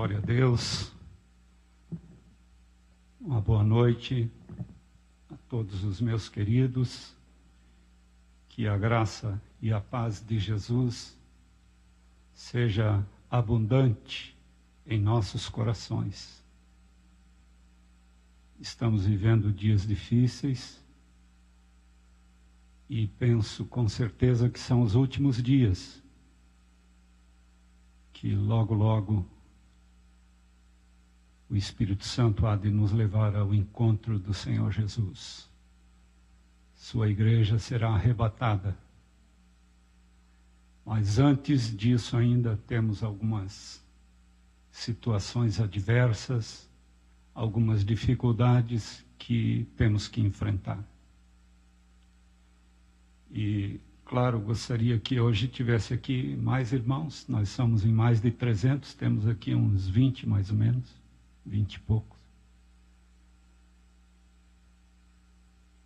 [0.00, 0.90] Glória a Deus.
[3.20, 4.30] Uma boa noite
[5.30, 7.14] a todos os meus queridos.
[8.48, 11.14] Que a graça e a paz de Jesus
[12.32, 14.34] seja abundante
[14.86, 16.42] em nossos corações.
[18.58, 20.82] Estamos vivendo dias difíceis
[22.88, 26.02] e penso com certeza que são os últimos dias
[28.14, 29.39] que logo, logo
[31.50, 35.48] o Espírito Santo há de nos levar ao encontro do Senhor Jesus.
[36.74, 38.76] Sua igreja será arrebatada.
[40.86, 43.84] Mas antes disso, ainda temos algumas
[44.70, 46.68] situações adversas,
[47.34, 50.82] algumas dificuldades que temos que enfrentar.
[53.30, 57.28] E Claro, gostaria que hoje tivesse aqui mais irmãos.
[57.28, 60.99] Nós somos em mais de 300, temos aqui uns 20 mais ou menos,
[61.44, 62.18] 20 e poucos.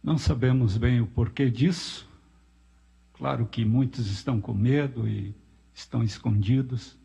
[0.03, 2.09] Não sabemos bem o porquê disso.
[3.15, 5.35] Claro que muitos estão com medo e
[5.73, 6.99] estão escondidos.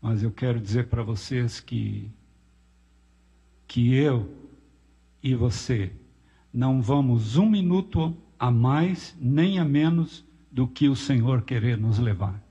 [0.00, 2.10] Mas eu quero dizer para vocês que
[3.66, 4.30] que eu
[5.22, 5.92] e você
[6.52, 11.98] não vamos um minuto a mais nem a menos do que o Senhor querer nos
[11.98, 12.42] levar.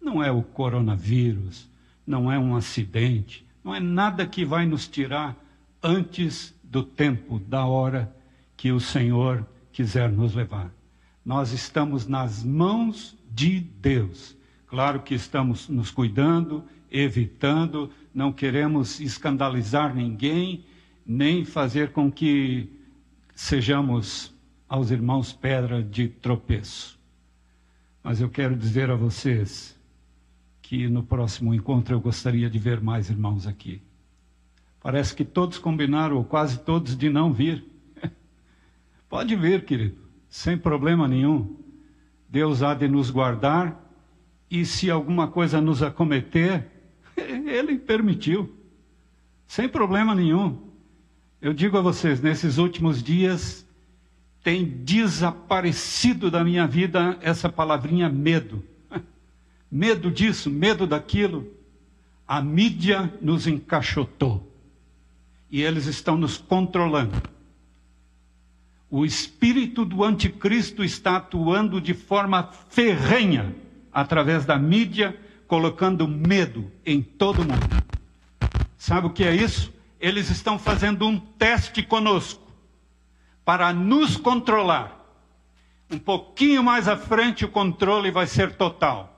[0.00, 1.70] Não é o coronavírus,
[2.06, 5.34] não é um acidente, não é nada que vai nos tirar
[5.82, 8.14] antes do tempo, da hora
[8.56, 10.70] que o Senhor quiser nos levar.
[11.24, 14.36] Nós estamos nas mãos de Deus.
[14.66, 20.64] Claro que estamos nos cuidando, evitando, não queremos escandalizar ninguém,
[21.06, 22.68] nem fazer com que
[23.34, 24.32] sejamos
[24.68, 26.98] aos irmãos pedra de tropeço.
[28.02, 29.73] Mas eu quero dizer a vocês
[30.74, 33.80] que no próximo encontro eu gostaria de ver mais irmãos aqui.
[34.80, 37.64] Parece que todos combinaram, ou quase todos, de não vir.
[39.08, 39.96] Pode vir, querido,
[40.28, 41.56] sem problema nenhum.
[42.28, 43.88] Deus há de nos guardar
[44.50, 46.68] e se alguma coisa nos acometer,
[47.16, 48.52] Ele permitiu,
[49.46, 50.58] sem problema nenhum.
[51.40, 53.64] Eu digo a vocês, nesses últimos dias,
[54.42, 58.73] tem desaparecido da minha vida essa palavrinha medo.
[59.74, 61.52] Medo disso, medo daquilo.
[62.28, 64.48] A mídia nos encaixotou.
[65.50, 67.20] E eles estão nos controlando.
[68.88, 73.52] O espírito do anticristo está atuando de forma ferrenha
[73.92, 77.84] através da mídia, colocando medo em todo mundo.
[78.78, 79.74] Sabe o que é isso?
[79.98, 82.46] Eles estão fazendo um teste conosco
[83.44, 85.04] para nos controlar.
[85.90, 89.13] Um pouquinho mais à frente, o controle vai ser total.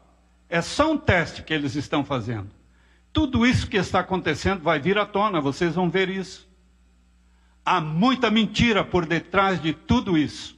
[0.48, 2.50] É só um teste que eles estão fazendo.
[3.12, 6.48] Tudo isso que está acontecendo vai vir à tona, vocês vão ver isso.
[7.64, 10.56] Há muita mentira por detrás de tudo isso.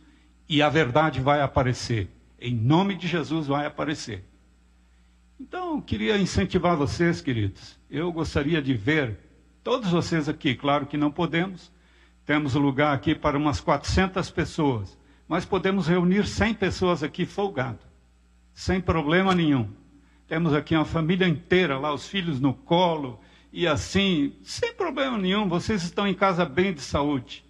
[0.49, 2.11] E a verdade vai aparecer.
[2.41, 4.25] Em nome de Jesus vai aparecer.
[5.41, 7.79] Então, queria incentivar vocês, queridos.
[7.89, 9.19] Eu gostaria de ver
[9.63, 10.55] todos vocês aqui.
[10.55, 11.71] Claro que não podemos,
[12.27, 14.99] temos lugar aqui para umas 400 pessoas,
[15.29, 17.79] mas podemos reunir 100 pessoas aqui folgado,
[18.53, 19.69] sem problema nenhum.
[20.29, 23.19] Temos aqui uma família inteira lá, os filhos no colo,
[23.53, 27.45] e assim, sem problema nenhum, vocês estão em casa bem de saúde.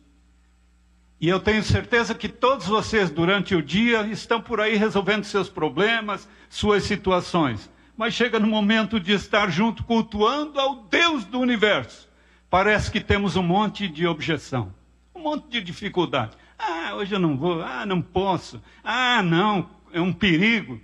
[1.21, 5.49] E eu tenho certeza que todos vocês, durante o dia, estão por aí resolvendo seus
[5.49, 7.69] problemas, suas situações.
[7.97, 12.09] Mas chega no momento de estar junto, cultuando ao Deus do universo
[12.50, 14.72] parece que temos um monte de objeção,
[15.15, 16.37] um monte de dificuldade.
[16.59, 20.81] Ah, hoje eu não vou, ah, não posso, ah, não, é um perigo.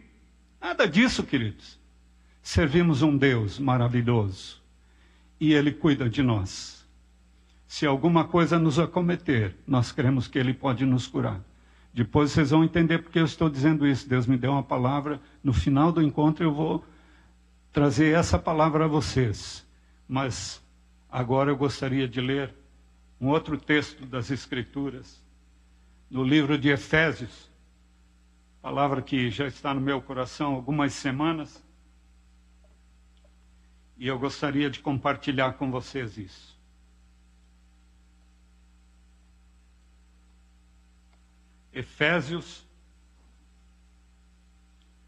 [0.61, 1.79] Nada disso, queridos.
[2.45, 4.63] Servimos um Deus maravilhoso
[5.41, 6.87] e Ele cuida de nós.
[7.67, 11.41] Se alguma coisa nos acometer, nós cremos que Ele pode nos curar.
[11.93, 14.09] Depois vocês vão entender porque eu estou dizendo isso.
[14.09, 15.21] Deus me deu uma palavra.
[15.43, 16.85] No final do encontro eu vou
[17.73, 19.67] trazer essa palavra a vocês.
[20.07, 20.63] Mas
[21.15, 22.53] Agora eu gostaria de ler
[23.21, 25.23] um outro texto das Escrituras,
[26.11, 27.49] no livro de Efésios,
[28.61, 31.64] palavra que já está no meu coração há algumas semanas,
[33.97, 36.55] e eu gostaria de compartilhar com vocês isso.
[41.73, 42.65] Efésios,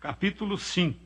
[0.01, 1.06] capítulo 5.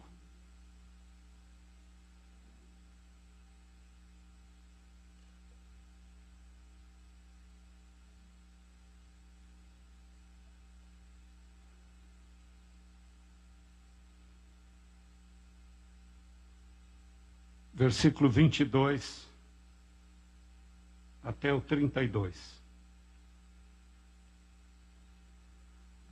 [17.81, 19.27] Versículo 22
[21.25, 22.61] até o 32.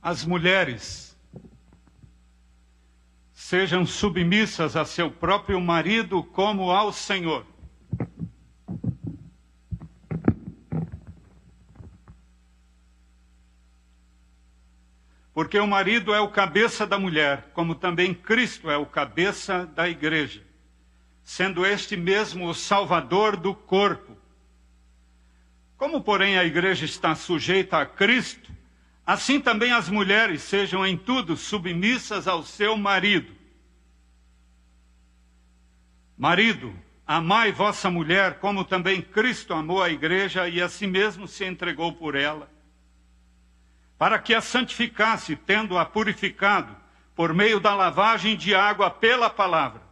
[0.01, 1.15] As mulheres
[3.31, 7.45] sejam submissas a seu próprio marido como ao Senhor.
[15.35, 19.87] Porque o marido é o cabeça da mulher, como também Cristo é o cabeça da
[19.87, 20.48] igreja,
[21.29, 24.17] sendo este mesmo o salvador do corpo.
[25.77, 28.51] Como, porém, a igreja está sujeita a Cristo,
[29.05, 33.31] assim também as mulheres sejam em tudo submissas ao seu marido.
[36.17, 41.45] Marido, amai vossa mulher, como também Cristo amou a igreja e a si mesmo se
[41.45, 42.49] entregou por ela
[43.99, 46.75] para que a santificasse, tendo-a purificado
[47.13, 49.88] por meio da lavagem de água pela palavra,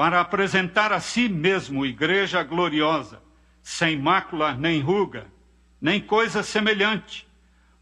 [0.00, 3.22] para apresentar a si mesmo igreja gloriosa,
[3.62, 5.26] sem mácula nem ruga,
[5.78, 7.28] nem coisa semelhante,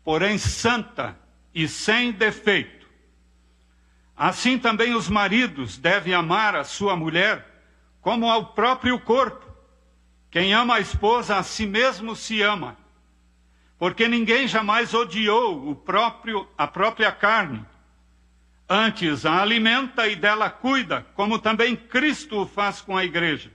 [0.03, 1.17] porém santa
[1.55, 2.89] e sem defeito.
[4.17, 7.47] Assim também os maridos devem amar a sua mulher
[8.01, 9.47] como ao próprio corpo.
[10.29, 12.77] Quem ama a esposa a si mesmo se ama
[13.79, 17.65] porque ninguém jamais odiou o próprio, a própria carne.
[18.69, 23.51] Antes a alimenta e dela cuida, como também Cristo o faz com a igreja,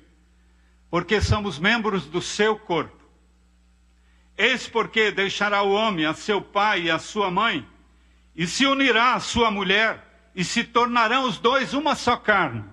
[0.89, 3.03] porque somos membros do seu corpo.
[4.35, 7.67] Eis porque deixará o homem a seu pai e a sua mãe,
[8.35, 12.63] e se unirá à sua mulher, e se tornarão os dois uma só carne.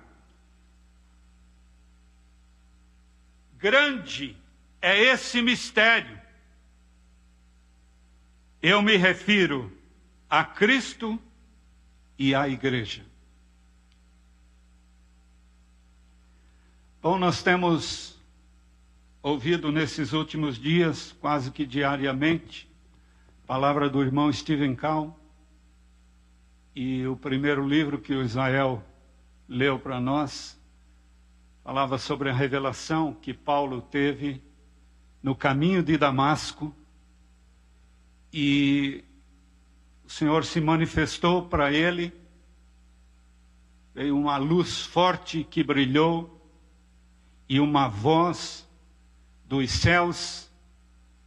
[3.59, 4.35] Grande
[4.81, 6.21] é esse mistério
[8.63, 9.73] eu me refiro
[10.29, 11.21] a Cristo
[12.21, 13.03] e à Igreja.
[17.01, 18.23] Bom, nós temos
[19.23, 22.71] ouvido nesses últimos dias, quase que diariamente,
[23.43, 25.19] a palavra do irmão Stephen Cal,
[26.77, 28.85] e o primeiro livro que o Israel
[29.49, 30.61] leu para nós
[31.65, 34.43] falava sobre a revelação que Paulo teve
[35.23, 36.75] no caminho de Damasco
[38.31, 39.05] e
[40.11, 42.13] o Senhor se manifestou para ele,
[43.95, 46.45] veio uma luz forte que brilhou
[47.49, 48.69] e uma voz
[49.45, 50.51] dos céus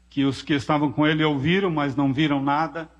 [0.09, 2.91] que os que estavam com ele ouviram, mas não viram nada.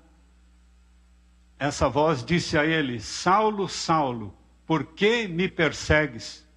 [1.58, 4.34] Essa voz disse a ele: Saulo, Saulo,
[4.64, 6.48] por que me persegues?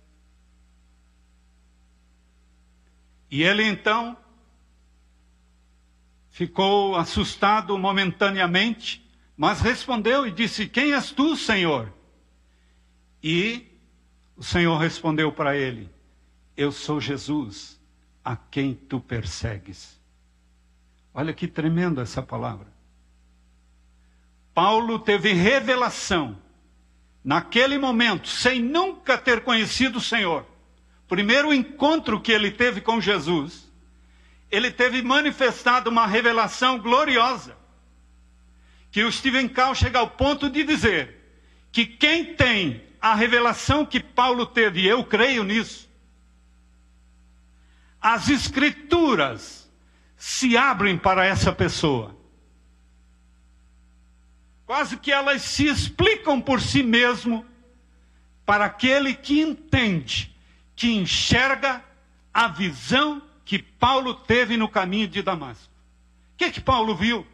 [3.29, 4.15] E ele então
[6.29, 9.06] ficou assustado momentaneamente,
[9.38, 11.94] mas respondeu e disse: Quem és tu, Senhor?
[13.24, 13.66] E
[14.36, 15.89] o Senhor respondeu para ele:
[16.56, 17.80] Eu sou Jesus,
[18.25, 19.98] a quem tu persegues.
[21.13, 22.68] Olha que tremendo essa palavra.
[24.54, 26.38] Paulo teve revelação
[27.24, 30.45] naquele momento, sem nunca ter conhecido o Senhor.
[31.07, 33.68] Primeiro encontro que ele teve com Jesus
[34.50, 37.56] ele teve manifestado uma revelação gloriosa.
[38.98, 41.16] Que o Stephen Cal chega ao ponto de dizer
[41.72, 45.88] que quem tem a revelação que Paulo teve, e eu creio nisso,
[48.01, 49.72] as escrituras
[50.18, 52.18] se abrem para essa pessoa.
[54.66, 57.46] Quase que elas se explicam por si mesmo
[58.48, 60.36] para aquele que entende,
[60.75, 61.86] que enxerga
[62.34, 65.72] a visão que Paulo teve no caminho de Damasco.
[66.34, 67.27] O que, que Paulo viu?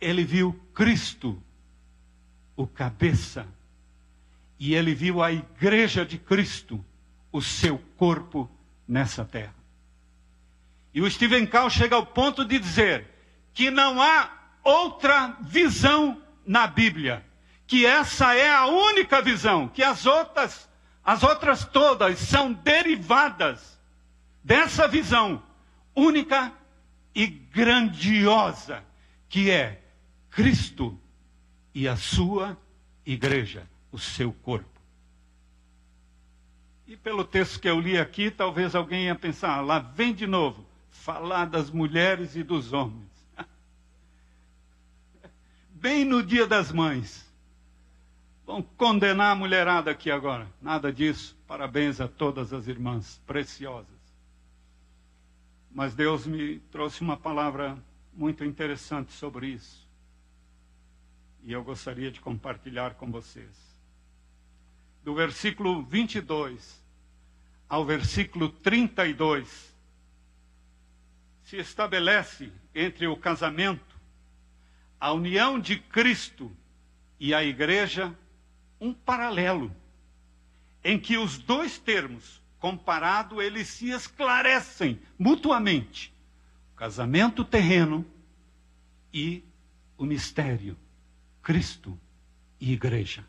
[0.00, 1.42] Ele viu Cristo,
[2.56, 3.46] o cabeça,
[4.58, 6.84] e ele viu a igreja de Cristo,
[7.32, 8.50] o seu corpo
[8.86, 9.54] nessa terra.
[10.94, 13.06] E o Steven Cal chega ao ponto de dizer
[13.52, 14.30] que não há
[14.64, 17.24] outra visão na Bíblia,
[17.66, 20.68] que essa é a única visão, que as outras
[21.08, 23.80] as outras todas são derivadas
[24.44, 25.42] dessa visão
[25.94, 26.52] única
[27.14, 28.84] e grandiosa
[29.26, 29.80] que é
[30.38, 30.96] Cristo
[31.74, 32.56] e a sua
[33.04, 34.80] igreja, o seu corpo.
[36.86, 40.28] E pelo texto que eu li aqui, talvez alguém ia pensar, ah, lá vem de
[40.28, 43.10] novo, falar das mulheres e dos homens.
[45.74, 47.28] Bem no dia das mães.
[48.46, 50.46] Vão condenar a mulherada aqui agora.
[50.62, 51.36] Nada disso.
[51.48, 53.98] Parabéns a todas as irmãs preciosas.
[55.68, 57.76] Mas Deus me trouxe uma palavra
[58.14, 59.87] muito interessante sobre isso.
[61.42, 63.68] E eu gostaria de compartilhar com vocês.
[65.02, 66.78] do versículo 22
[67.68, 69.76] ao versículo 32,
[71.44, 73.96] se estabelece entre o casamento,
[74.98, 76.50] a união de Cristo
[77.20, 78.16] e a igreja,
[78.80, 79.74] um paralelo,
[80.82, 86.12] em que os dois termos, comparado, eles se esclarecem mutuamente.
[86.72, 88.04] O casamento terreno
[89.12, 89.44] e
[89.96, 90.76] o mistério,
[91.48, 91.98] Cristo
[92.60, 93.26] e igreja.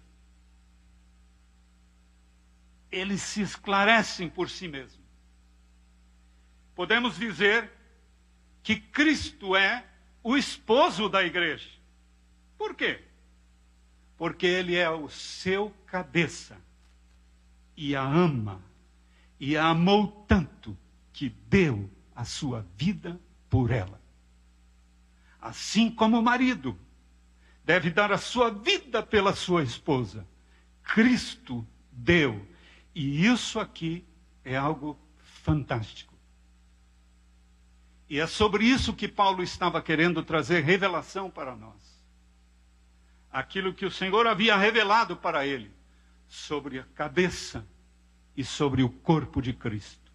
[2.92, 5.00] Eles se esclarecem por si mesmos.
[6.76, 7.72] Podemos dizer
[8.62, 9.86] que Cristo é
[10.22, 11.70] o esposo da igreja.
[12.58, 13.06] Por quê?
[14.18, 16.62] Porque ele é o seu cabeça
[17.78, 18.62] e a ama
[19.40, 20.78] e a amou tanto
[21.14, 23.18] que deu a sua vida
[23.50, 24.02] por ela.
[25.40, 26.78] Assim como o marido
[27.70, 30.28] deve dar a sua vida pela sua esposa,
[30.82, 32.44] Cristo deu.
[32.96, 34.04] E isso aqui
[34.44, 35.00] é algo
[35.44, 36.16] fantástico.
[38.10, 42.04] E é sobre isso que Paulo estava querendo trazer revelação para nós.
[43.32, 45.72] Aquilo que o Senhor havia revelado para ele
[46.28, 47.64] sobre a cabeça
[48.36, 50.12] e sobre o corpo de Cristo.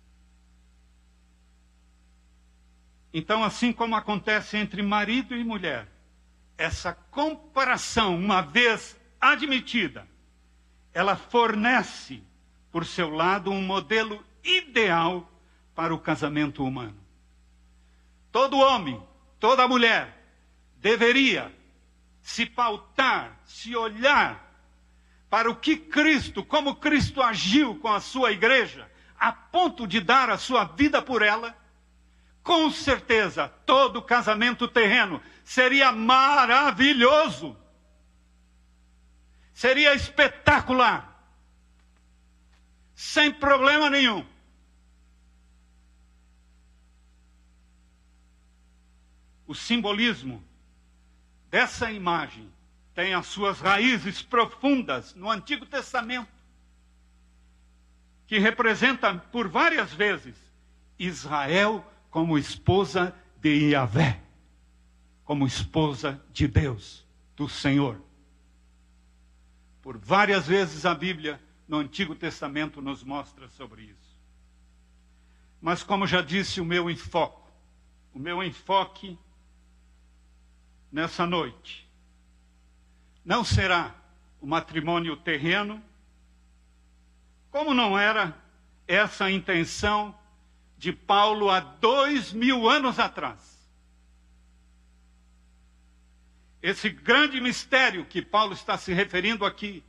[3.13, 5.94] Então, assim como acontece entre marido e mulher,
[6.57, 10.07] essa comparação, uma vez admitida,
[10.93, 12.23] ela fornece,
[12.71, 15.31] por seu lado, um modelo ideal
[15.75, 16.97] para o casamento humano.
[18.31, 19.03] Todo homem,
[19.41, 20.25] toda mulher
[20.77, 21.53] deveria
[22.21, 24.45] se pautar, se olhar
[25.29, 30.31] para o que Cristo, como Cristo agiu com a sua igreja, a ponto de dar
[30.31, 31.57] a sua vida por ela,
[32.43, 37.57] com certeza todo casamento terreno seria maravilhoso.
[39.53, 41.13] Seria espetacular.
[42.95, 44.27] Sem problema nenhum.
[49.47, 50.43] O simbolismo
[51.51, 52.51] dessa imagem
[52.95, 56.33] tem as suas raízes profundas no Antigo Testamento,
[58.27, 60.35] que representa por várias vezes
[60.99, 64.24] Israel como esposa de Yahvé,
[65.25, 68.01] como esposa de Deus, do Senhor.
[69.81, 74.19] Por várias vezes a Bíblia no Antigo Testamento nos mostra sobre isso.
[75.61, 77.51] Mas, como já disse, o meu enfoque,
[78.13, 79.19] o meu enfoque
[80.93, 81.89] nessa noite
[83.25, 83.95] não será
[84.41, 85.83] o matrimônio terreno,
[87.51, 88.37] como não era
[88.87, 90.15] essa a intenção
[90.77, 93.54] de Paulo há dois mil anos atrás.
[96.65, 99.85] Esse grande mistério que Paulo está se referindo aqui,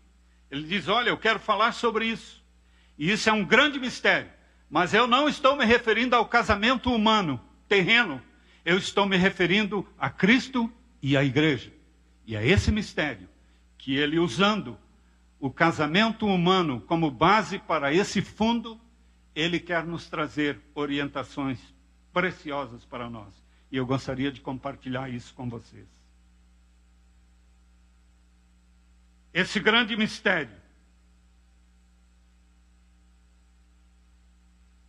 [0.52, 2.44] ele diz: Olha, eu quero falar sobre isso.
[2.98, 4.30] E isso é um grande mistério.
[4.70, 8.22] Mas eu não estou me referindo ao casamento humano, terreno.
[8.66, 10.70] Eu estou me referindo a Cristo
[11.02, 11.72] e à igreja.
[12.28, 13.30] E é esse mistério
[13.78, 14.78] que ele, usando
[15.40, 18.78] o casamento humano como base para esse fundo,
[19.34, 21.58] ele quer nos trazer orientações
[22.12, 23.34] preciosas para nós.
[23.72, 25.95] E eu gostaria de compartilhar isso com vocês.
[29.36, 30.56] Esse grande mistério,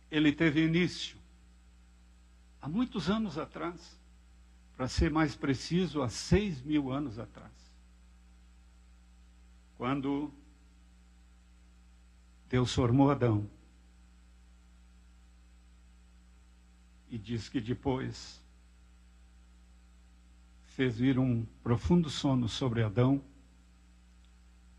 [0.09, 1.17] ele teve início
[2.61, 3.99] há muitos anos atrás
[4.77, 7.51] para ser mais preciso, há seis mil anos atrás.
[9.77, 10.31] Quando
[12.47, 13.49] Deus formou Adão.
[17.09, 18.41] E diz que depois
[20.67, 23.21] fez vir um profundo sono sobre Adão,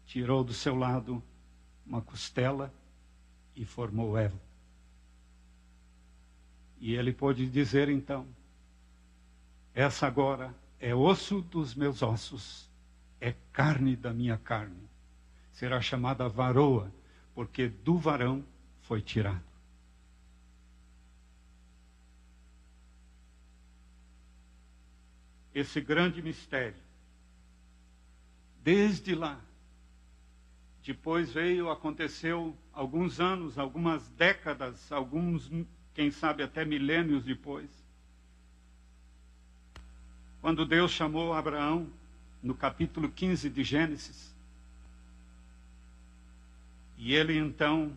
[0.08, 1.22] tirou do seu lado
[1.86, 2.72] uma costela
[3.54, 4.40] e formou Eva.
[6.80, 8.26] E ele pôde dizer então:
[9.74, 12.70] essa agora é osso dos meus ossos,
[13.20, 14.88] é carne da minha carne.
[15.52, 16.90] Será chamada varoa,
[17.34, 18.42] porque do varão
[18.80, 19.44] foi tirado.
[25.54, 26.88] Esse grande mistério.
[28.62, 29.40] Desde lá,
[30.92, 35.50] depois veio, aconteceu alguns anos, algumas décadas, alguns,
[35.94, 37.68] quem sabe até milênios depois
[40.40, 41.88] quando Deus chamou Abraão,
[42.42, 44.34] no capítulo 15 de Gênesis,
[46.96, 47.92] e ele então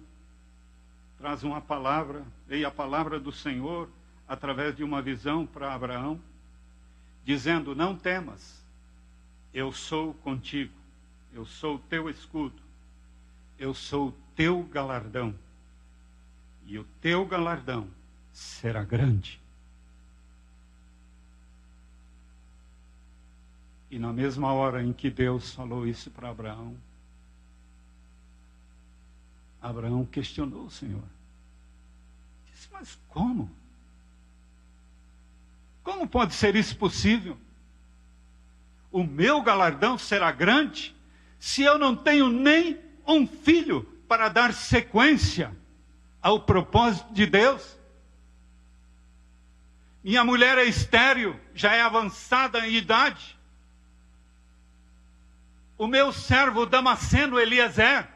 [1.18, 3.90] traz uma palavra, veio a palavra do Senhor
[4.28, 6.20] através de uma visão para Abraão,
[7.24, 8.64] dizendo: Não temas,
[9.54, 10.74] eu sou contigo,
[11.34, 12.61] eu sou o teu escudo,
[13.62, 15.36] Eu sou o teu galardão,
[16.66, 17.88] e o teu galardão
[18.34, 19.40] será grande.
[23.92, 26.76] E na mesma hora em que Deus falou isso para Abraão,
[29.62, 31.04] Abraão questionou o Senhor.
[32.52, 33.48] Disse, mas como?
[35.84, 37.38] Como pode ser isso possível?
[38.92, 40.96] O meu galardão será grande
[41.40, 45.56] se eu não tenho nem um filho para dar sequência
[46.22, 47.78] ao propósito de Deus?
[50.04, 53.40] Minha mulher é estéril, já é avançada em idade
[55.82, 58.08] o meu servo Damasceno Eliezer,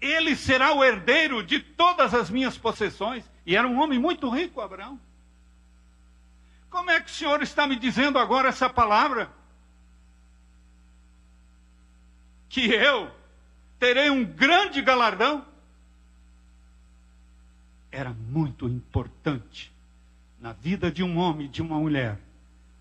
[0.00, 3.24] ele será o herdeiro de todas as minhas possessões.
[3.46, 5.00] E era um homem muito rico, Abraão.
[6.68, 9.30] Como é que o Senhor está me dizendo agora essa palavra?
[12.48, 13.12] Que eu
[13.78, 15.44] terei um grande galardão?
[17.90, 19.72] Era muito importante
[20.40, 22.18] na vida de um homem de uma mulher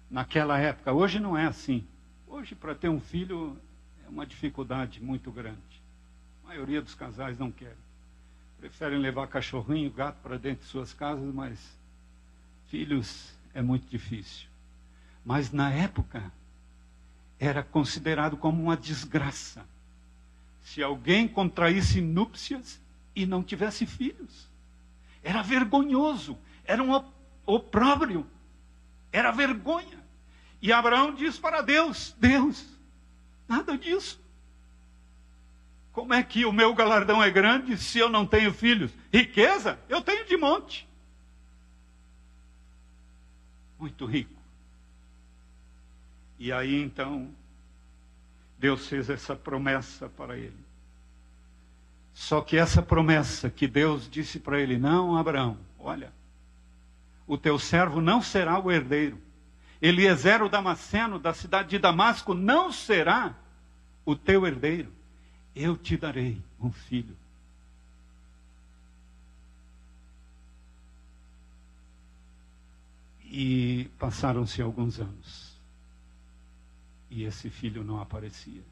[0.10, 0.92] naquela época.
[0.92, 1.86] Hoje não é assim.
[2.28, 3.58] Hoje, para ter um filho,
[4.06, 5.82] é uma dificuldade muito grande.
[6.44, 7.86] A maioria dos casais não querem.
[8.60, 11.60] Preferem levar cachorrinho, gato para dentro de suas casas, mas
[12.68, 14.48] filhos é muito difícil.
[15.24, 16.32] Mas na época
[17.40, 19.66] era considerado como uma desgraça
[20.66, 22.82] se alguém contraísse núpcias
[23.16, 24.50] e não tivesse filhos.
[25.24, 27.02] Era vergonhoso, era um
[27.46, 28.28] opróbrio,
[29.12, 30.04] era vergonha.
[30.62, 32.66] E Abraão diz para Deus: Deus,
[33.48, 34.20] Nada disso.
[35.92, 38.92] Como é que o meu galardão é grande se eu não tenho filhos?
[39.14, 39.80] Riqueza?
[39.88, 40.88] Eu tenho de monte.
[43.80, 44.34] Muito rico.
[46.38, 47.34] E aí então,
[48.58, 50.66] Deus fez essa promessa para ele.
[52.14, 56.14] Só que essa promessa que Deus disse para ele: Não, Abraão, olha,
[57.28, 59.20] o teu servo não será o herdeiro.
[59.82, 63.36] Eliezer o Damasceno, da cidade de Damasco, não será
[64.06, 64.92] o teu herdeiro.
[65.54, 67.16] Eu te darei um filho.
[73.26, 75.45] E passaram-se alguns anos.
[77.10, 78.64] E esse filho não aparecia.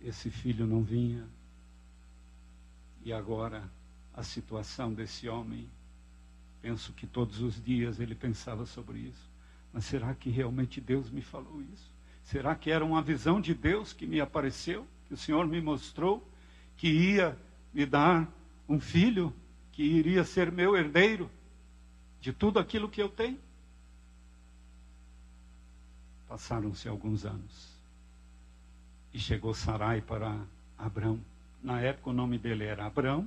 [0.00, 1.28] Esse filho não vinha.
[3.04, 3.68] E agora
[4.14, 5.68] a situação desse homem.
[6.60, 9.28] Penso que todos os dias ele pensava sobre isso.
[9.72, 11.90] Mas será que realmente Deus me falou isso?
[12.24, 16.26] Será que era uma visão de Deus que me apareceu, que o Senhor me mostrou,
[16.76, 17.38] que ia
[17.72, 18.28] me dar
[18.68, 19.32] um filho,
[19.72, 21.30] que iria ser meu herdeiro
[22.20, 23.38] de tudo aquilo que eu tenho?
[26.28, 27.78] Passaram-se alguns anos.
[29.12, 30.38] E chegou Sarai para
[30.76, 31.20] Abrão.
[31.62, 33.26] Na época o nome dele era Abrão,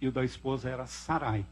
[0.00, 1.44] e o da esposa era Sarai.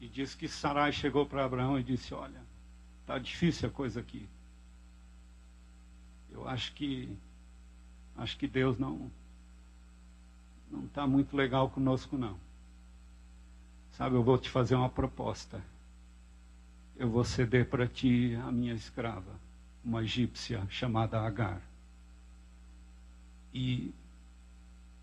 [0.00, 2.42] E diz que Sarai chegou para Abraão e disse: Olha,
[3.02, 4.26] está difícil a coisa aqui.
[6.30, 7.16] Eu acho que
[8.16, 9.10] acho que Deus não
[10.70, 12.38] não está muito legal conosco não.
[14.00, 15.62] Sabe, eu vou te fazer uma proposta.
[16.96, 19.38] Eu vou ceder para ti a minha escrava,
[19.84, 21.60] uma egípcia chamada Agar.
[23.52, 23.92] E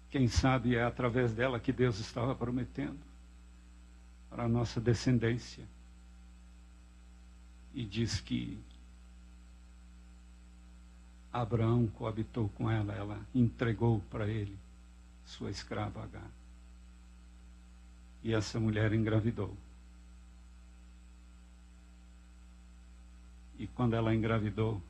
[0.09, 2.97] quem sabe é através dela que Deus estava prometendo
[4.31, 5.63] para a nossa descendência.
[7.75, 8.59] E diz que
[11.31, 14.57] Abraão coabitou com ela, ela entregou para ele
[15.23, 16.36] sua escrava Agar.
[18.23, 19.55] E essa mulher engravidou.
[23.57, 24.81] E quando ela engravidou,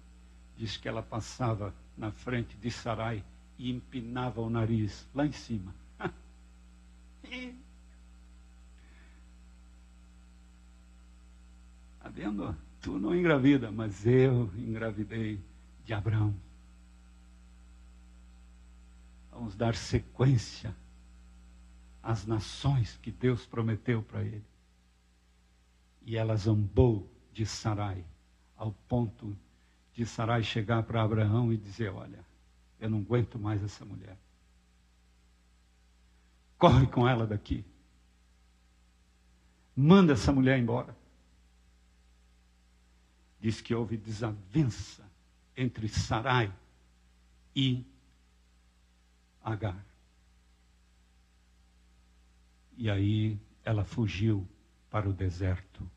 [0.58, 3.24] diz que ela passava na frente de Sarai
[3.58, 5.74] e empinava o nariz lá em cima.
[11.98, 12.56] Está vendo?
[12.82, 15.40] Tu não engravida, mas eu engravidei
[15.86, 16.34] de Abraão.
[19.32, 20.76] Vamos dar sequência
[22.08, 24.46] às nações que Deus prometeu para ele.
[26.04, 28.02] E ela zombou de Sarai,
[28.56, 29.38] ao ponto
[29.94, 32.26] de Sarai chegar para Abraão e dizer: Olha,
[32.80, 34.18] eu não aguento mais essa mulher.
[36.58, 37.66] Corre com ela daqui.
[39.76, 40.96] Manda essa mulher embora.
[43.38, 45.04] Diz que houve desavença
[45.58, 46.54] entre Sarai
[47.54, 47.86] e
[49.44, 49.87] Agar.
[52.78, 54.48] E aí ela fugiu
[54.90, 55.90] para o deserto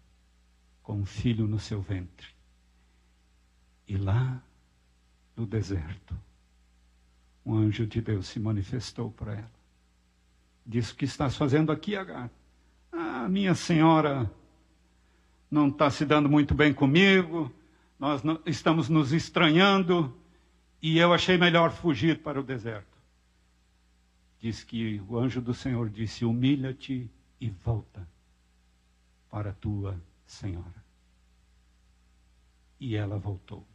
[0.82, 2.28] com um filho no seu ventre.
[3.86, 4.42] E lá
[5.36, 6.18] no deserto,
[7.44, 9.60] um anjo de Deus se manifestou para ela.
[10.66, 12.30] Disse: O que estás fazendo aqui, Agar?
[12.90, 14.30] Ah, minha senhora
[15.50, 17.52] não está se dando muito bem comigo,
[17.98, 20.14] nós não, estamos nos estranhando
[20.80, 22.89] e eu achei melhor fugir para o deserto.
[24.40, 28.08] Diz que o anjo do Senhor disse: Humilha-te e volta
[29.28, 30.84] para a tua senhora.
[32.78, 33.66] E ela voltou.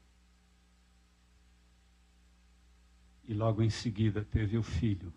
[3.28, 5.14] E logo em seguida teve o filho.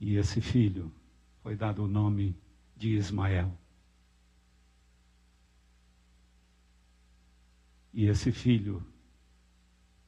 [0.00, 0.92] E esse filho
[1.42, 2.36] foi dado o nome
[2.76, 3.56] de Ismael.
[7.92, 8.84] E esse filho,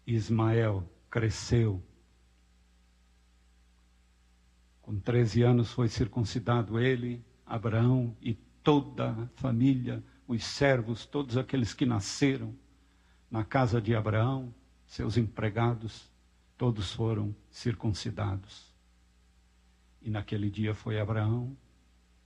[0.07, 1.83] Ismael, cresceu.
[4.83, 11.73] Com 13 anos foi circuncidado ele, Abraão e toda a família, os servos, todos aqueles
[11.73, 12.55] que nasceram
[13.31, 14.53] na casa de Abraão,
[14.87, 16.11] seus empregados,
[16.59, 18.71] todos foram circuncidados.
[20.03, 21.57] E naquele dia foi Abraão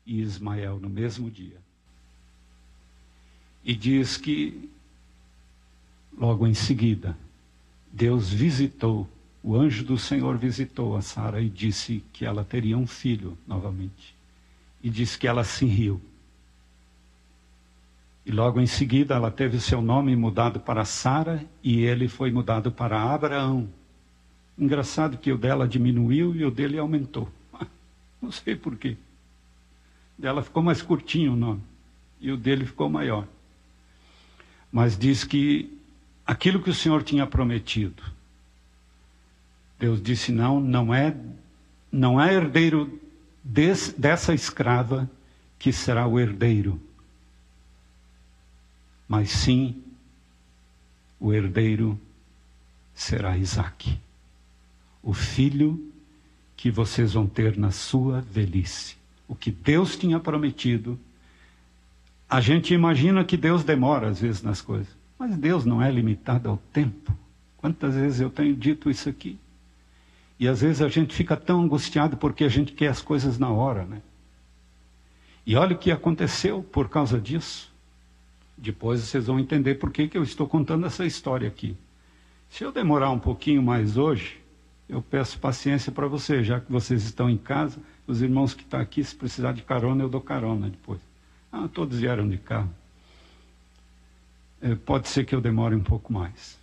[0.04, 1.60] e Ismael, no mesmo dia.
[3.62, 4.70] E diz que
[6.16, 7.16] Logo em seguida,
[7.92, 9.06] Deus visitou,
[9.46, 14.12] o anjo do Senhor visitou a Sara e disse que ela teria um filho novamente.
[14.82, 16.00] E disse que ela se riu.
[18.24, 22.32] E logo em seguida ela teve o seu nome mudado para Sara e ele foi
[22.32, 23.68] mudado para Abraão.
[24.58, 27.30] Engraçado que o dela diminuiu e o dele aumentou.
[28.20, 28.96] Não sei porquê.
[30.18, 31.62] Dela ficou mais curtinho o nome
[32.20, 33.28] e o dele ficou maior.
[34.72, 35.72] Mas diz que
[36.26, 38.15] aquilo que o Senhor tinha prometido.
[39.78, 41.16] Deus disse: não, não é,
[41.92, 43.00] não é herdeiro
[43.44, 45.10] des, dessa escrava
[45.58, 46.80] que será o herdeiro,
[49.08, 49.82] mas sim
[51.18, 51.98] o herdeiro
[52.94, 53.98] será Isaac,
[55.02, 55.92] o filho
[56.56, 58.96] que vocês vão ter na sua velhice.
[59.28, 60.98] O que Deus tinha prometido,
[62.28, 64.88] a gente imagina que Deus demora às vezes nas coisas.
[65.18, 67.14] Mas Deus não é limitado ao tempo.
[67.56, 69.38] Quantas vezes eu tenho dito isso aqui?
[70.38, 73.50] E às vezes a gente fica tão angustiado porque a gente quer as coisas na
[73.50, 74.02] hora, né?
[75.46, 77.72] E olha o que aconteceu por causa disso.
[78.56, 81.76] Depois vocês vão entender por que, que eu estou contando essa história aqui.
[82.50, 84.40] Se eu demorar um pouquinho mais hoje,
[84.88, 88.80] eu peço paciência para vocês, já que vocês estão em casa, os irmãos que estão
[88.80, 91.00] aqui, se precisar de carona, eu dou carona depois.
[91.52, 92.70] Ah, todos vieram de carro.
[94.60, 96.58] É, pode ser que eu demore um pouco mais.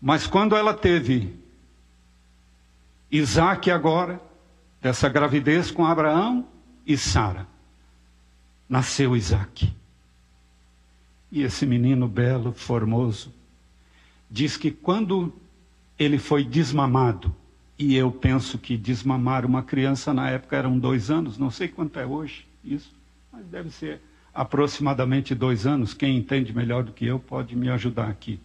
[0.00, 1.34] Mas quando ela teve
[3.10, 4.20] Isaac agora,
[4.80, 6.46] dessa gravidez com Abraão
[6.86, 7.46] e Sara,
[8.68, 9.74] nasceu Isaac.
[11.30, 13.32] E esse menino belo, formoso,
[14.30, 15.32] diz que quando
[15.98, 17.34] ele foi desmamado,
[17.78, 21.98] e eu penso que desmamar uma criança na época eram dois anos, não sei quanto
[21.98, 22.94] é hoje isso,
[23.32, 24.00] mas deve ser
[24.34, 25.94] aproximadamente dois anos.
[25.94, 28.40] Quem entende melhor do que eu pode me ajudar aqui.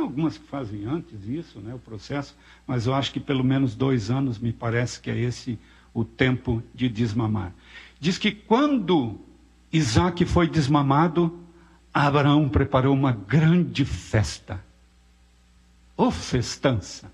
[0.00, 2.34] Tem algumas que fazem antes isso, né, o processo,
[2.66, 5.58] mas eu acho que pelo menos dois anos me parece que é esse
[5.92, 7.52] o tempo de desmamar.
[8.00, 9.20] Diz que quando
[9.70, 11.38] Isaac foi desmamado,
[11.92, 14.64] Abraão preparou uma grande festa.
[15.98, 17.12] Oh, festança!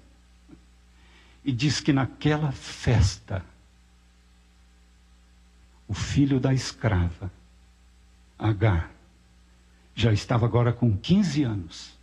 [1.45, 3.45] E diz que naquela festa,
[5.89, 7.33] o filho da escrava
[8.39, 8.93] Agar
[9.93, 11.96] já estava agora com 15 anos.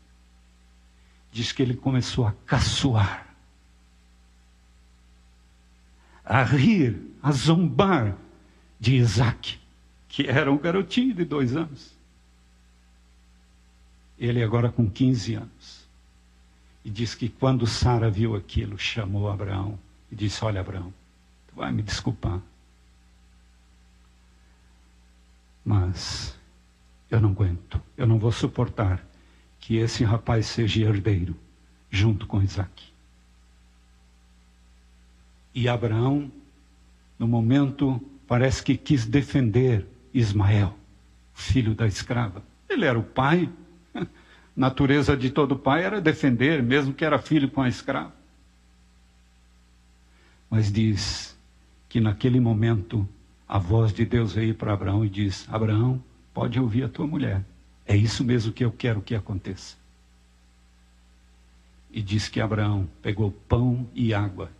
[1.33, 3.35] Diz que ele começou a caçoar,
[6.23, 8.15] a rir, a zombar
[8.79, 9.59] de Isaac,
[10.07, 11.91] que era um garotinho de dois anos.
[14.19, 15.87] Ele agora com 15 anos.
[16.85, 19.79] E diz que quando Sara viu aquilo, chamou Abraão
[20.11, 20.93] e disse: Olha, Abraão,
[21.47, 22.39] tu vai me desculpar.
[25.65, 26.37] Mas
[27.09, 29.03] eu não aguento, eu não vou suportar
[29.63, 31.37] que esse rapaz seja herdeiro
[31.89, 32.83] junto com Isaac.
[35.55, 36.29] E Abraão,
[37.17, 37.97] no momento,
[38.27, 40.77] parece que quis defender Ismael,
[41.33, 42.43] filho da escrava.
[42.67, 43.49] Ele era o pai.
[44.53, 48.13] Natureza de todo pai era defender, mesmo que era filho com a escrava.
[50.49, 51.39] Mas diz
[51.87, 53.07] que naquele momento
[53.47, 57.45] a voz de Deus veio para Abraão e diz: Abraão, pode ouvir a tua mulher.
[57.85, 59.75] É isso mesmo que eu quero que aconteça.
[61.91, 64.51] E diz que Abraão pegou pão e água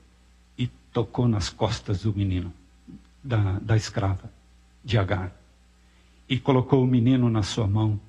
[0.58, 2.54] e tocou nas costas do menino,
[3.24, 4.32] da, da escrava,
[4.84, 5.32] de Agar.
[6.30, 8.00] E colocou o menino na sua mão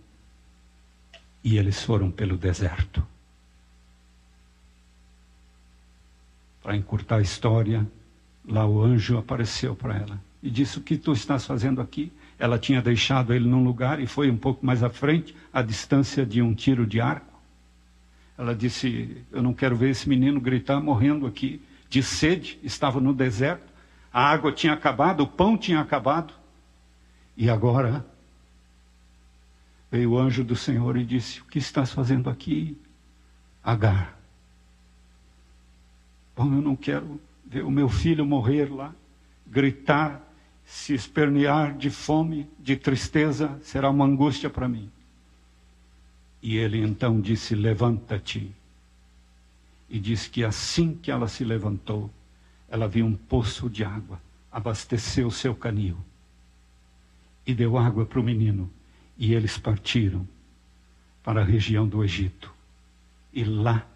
[1.42, 3.06] e eles foram pelo deserto.
[6.62, 7.86] Para encurtar a história,
[8.46, 12.10] lá o anjo apareceu para ela e disse: O que tu estás fazendo aqui?
[12.38, 16.26] Ela tinha deixado ele num lugar e foi um pouco mais à frente, à distância
[16.26, 17.32] de um tiro de arco.
[18.36, 22.58] Ela disse: Eu não quero ver esse menino gritar morrendo aqui de sede.
[22.62, 23.72] Estava no deserto,
[24.12, 26.34] a água tinha acabado, o pão tinha acabado.
[27.36, 28.04] E agora
[29.90, 32.76] veio o anjo do Senhor e disse: O que estás fazendo aqui,
[33.62, 34.18] Agar?
[36.36, 38.92] Bom, eu não quero ver o meu filho morrer lá,
[39.46, 40.20] gritar,
[40.64, 44.90] se espernear de fome, de tristeza, será uma angústia para mim.
[46.42, 48.50] E ele então disse: Levanta-te.
[49.88, 52.10] E diz que assim que ela se levantou,
[52.68, 55.96] ela viu um poço de água, abasteceu seu canil
[57.46, 58.70] e deu água para o menino.
[59.16, 60.26] E eles partiram
[61.22, 62.52] para a região do Egito.
[63.32, 63.86] E lá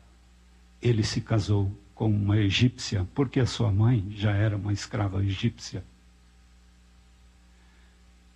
[0.81, 5.85] ele se casou com uma egípcia, porque a sua mãe já era uma escrava egípcia.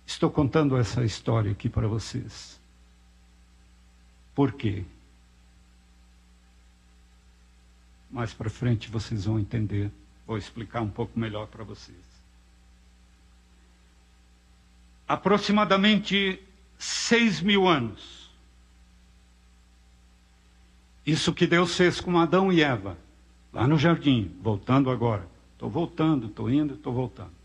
[0.05, 2.59] Estou contando essa história aqui para vocês.
[4.35, 4.83] Por quê?
[8.09, 9.91] Mais para frente vocês vão entender.
[10.25, 11.97] Vou explicar um pouco melhor para vocês.
[15.07, 16.41] Aproximadamente
[16.77, 18.31] seis mil anos.
[21.05, 22.97] Isso que Deus fez com Adão e Eva,
[23.51, 25.27] lá no jardim, voltando agora.
[25.53, 27.42] Estou voltando, estou indo, estou voltando.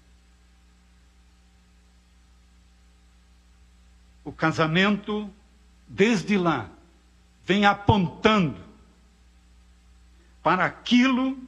[4.29, 5.33] O casamento,
[5.89, 6.69] desde lá,
[7.47, 8.63] vem apontando
[10.43, 11.39] para aquilo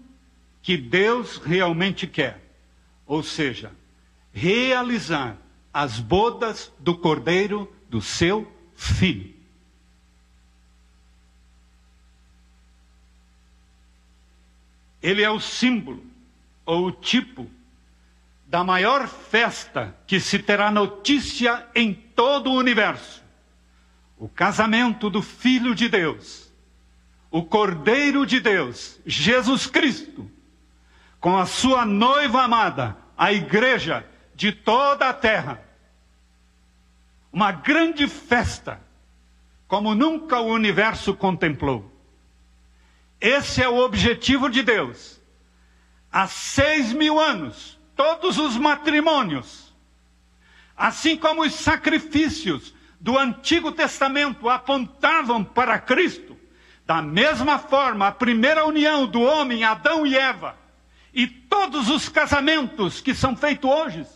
[0.63, 2.43] que Deus realmente quer.
[3.07, 3.71] Ou seja,
[4.33, 5.37] realizar
[5.75, 9.35] as bodas do cordeiro do seu filho.
[15.03, 16.03] Ele é o símbolo
[16.65, 17.47] ou o tipo
[18.51, 23.23] da maior festa que se terá notícia em todo o universo.
[24.19, 26.53] O casamento do Filho de Deus,
[27.31, 30.29] o Cordeiro de Deus, Jesus Cristo,
[31.21, 35.63] com a sua noiva amada, a igreja de toda a terra.
[37.33, 38.81] Uma grande festa,
[39.69, 41.89] como nunca o universo contemplou.
[43.21, 45.21] Esse é o objetivo de Deus.
[46.11, 49.75] Há seis mil anos, todos os matrimônios,
[50.75, 56.35] assim como os sacrifícios do Antigo Testamento apontavam para Cristo,
[56.87, 60.57] da mesma forma, a primeira união do homem, Adão e Eva,
[61.13, 64.07] e todos os casamentos que são feitos hoje,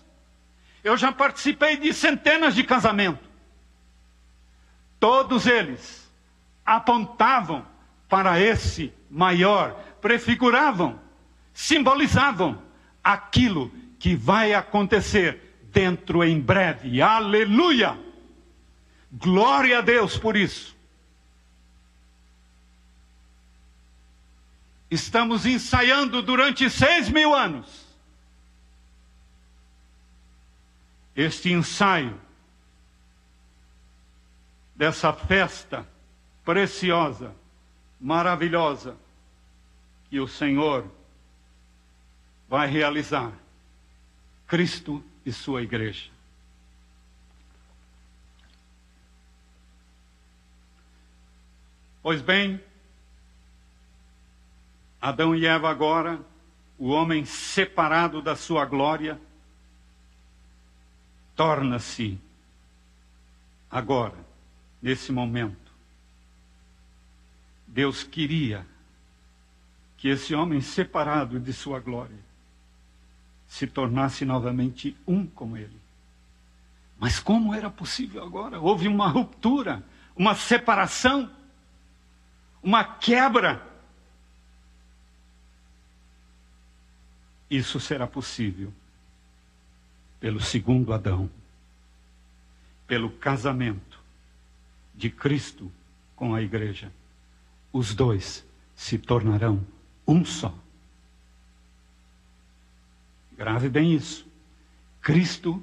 [0.83, 3.29] eu já participei de centenas de casamentos.
[4.99, 6.11] Todos eles
[6.65, 7.67] apontavam
[8.09, 10.99] para esse maior, prefiguravam,
[11.53, 12.64] simbolizavam
[13.05, 17.03] aquilo que vai acontecer dentro em breve.
[17.03, 17.99] Aleluia!
[19.13, 20.75] Glória a Deus por isso.
[24.91, 27.85] Estamos ensaiando durante seis mil anos.
[31.15, 32.19] Este ensaio
[34.75, 35.87] dessa festa
[36.45, 37.35] preciosa
[38.01, 38.97] maravilhosa
[40.11, 40.85] que o Senhor
[42.55, 43.33] vai realizar.
[44.47, 46.09] Cristo e sua igreja.
[52.01, 52.63] Pois bem,
[55.01, 56.25] Adão e Eva agora,
[56.79, 59.21] o homem separado da sua glória,
[61.35, 62.21] torna-se
[63.69, 64.25] agora,
[64.81, 65.73] nesse momento,
[67.67, 68.65] Deus queria
[69.97, 72.34] que esse homem separado de sua glória
[73.55, 75.81] se tornasse novamente um com ele.
[76.99, 78.59] Mas como era possível agora?
[78.59, 79.85] Houve uma ruptura,
[80.17, 81.31] uma separação,
[82.61, 83.65] uma quebra.
[87.49, 88.73] Isso será possível
[90.19, 91.31] pelo segundo Adão,
[92.89, 94.01] pelo casamento
[94.93, 95.71] de Cristo
[96.17, 96.91] com a igreja
[97.75, 99.67] os dois se tornarão
[100.07, 100.55] um só.
[103.37, 104.27] Grave bem isso.
[105.01, 105.63] Cristo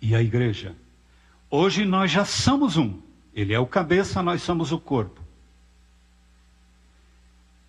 [0.00, 0.74] e a igreja.
[1.50, 3.00] Hoje nós já somos um.
[3.34, 5.20] Ele é o cabeça, nós somos o corpo.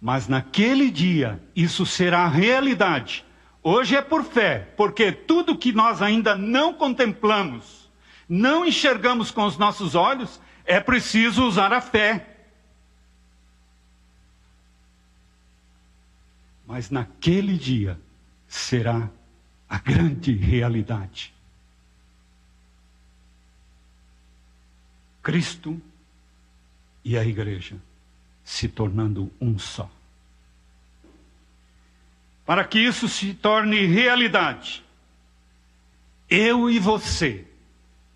[0.01, 3.25] Mas naquele dia isso será realidade.
[3.63, 7.89] Hoje é por fé, porque tudo que nós ainda não contemplamos,
[8.29, 12.35] não enxergamos com os nossos olhos, é preciso usar a fé.
[16.67, 17.99] Mas naquele dia
[18.47, 19.09] será
[19.69, 21.33] a grande realidade.
[25.21, 25.81] Cristo
[27.03, 27.77] e a igreja
[28.43, 29.89] se tornando um só.
[32.45, 34.83] Para que isso se torne realidade,
[36.29, 37.45] eu e você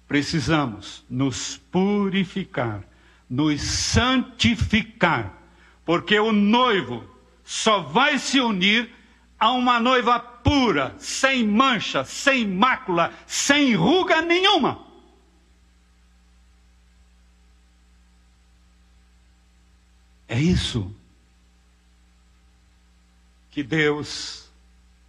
[0.07, 2.83] precisamos nos purificar,
[3.27, 5.33] nos santificar,
[5.85, 7.03] porque o noivo
[7.43, 8.91] só vai se unir
[9.39, 14.85] a uma noiva pura, sem mancha, sem mácula, sem ruga nenhuma.
[20.27, 20.93] É isso
[23.49, 24.49] que Deus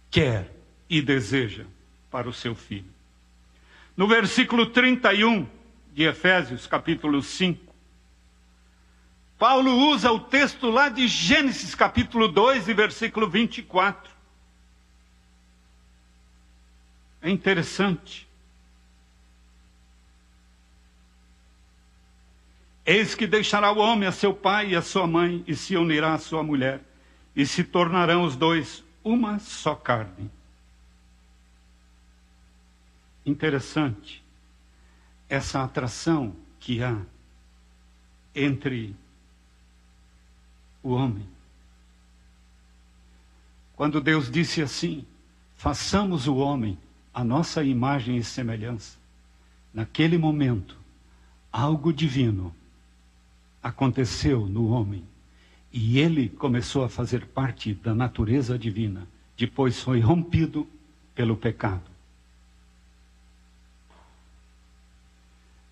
[0.09, 0.51] quer
[0.89, 1.65] e deseja
[2.09, 2.91] para o seu filho.
[3.95, 5.47] No versículo 31
[5.93, 7.71] de Efésios, capítulo 5,
[9.37, 14.10] Paulo usa o texto lá de Gênesis, capítulo 2 e versículo 24.
[17.21, 18.27] É interessante.
[22.85, 26.15] Eis que deixará o homem a seu pai e a sua mãe, e se unirá
[26.15, 26.81] à sua mulher,
[27.35, 30.31] e se tornarão os dois uma só carne.
[33.25, 34.23] Interessante
[35.29, 36.99] essa atração que há
[38.33, 38.95] entre
[40.81, 41.29] o homem.
[43.75, 45.05] Quando Deus disse assim:
[45.55, 46.77] façamos o homem
[47.13, 48.97] a nossa imagem e semelhança,
[49.73, 50.77] naquele momento,
[51.51, 52.55] algo divino
[53.61, 55.03] aconteceu no homem
[55.71, 59.07] e ele começou a fazer parte da natureza divina.
[59.37, 60.67] Depois foi rompido
[61.13, 61.89] pelo pecado.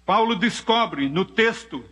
[0.05, 1.83] Paulo descobre no texto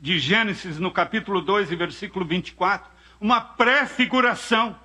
[0.00, 2.90] de Gênesis, no capítulo 2 e versículo 24,
[3.20, 4.78] uma prefiguração,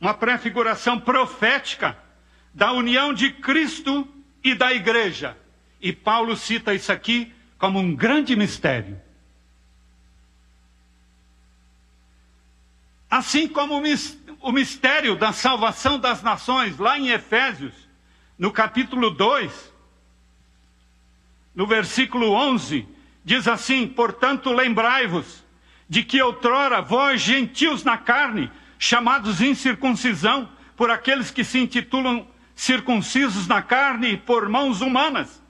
[0.00, 1.96] uma prefiguração profética
[2.58, 4.06] da união de Cristo
[4.42, 5.38] e da igreja.
[5.80, 9.00] E Paulo cita isso aqui como um grande mistério.
[13.08, 13.80] Assim como
[14.40, 17.72] o mistério da salvação das nações, lá em Efésios,
[18.36, 19.72] no capítulo 2,
[21.54, 22.88] no versículo 11,
[23.24, 25.44] diz assim: Portanto, lembrai-vos
[25.88, 32.26] de que outrora vós, gentios na carne, chamados incircuncisão, por aqueles que se intitulam
[32.58, 35.40] circuncisos na carne por mãos humanas,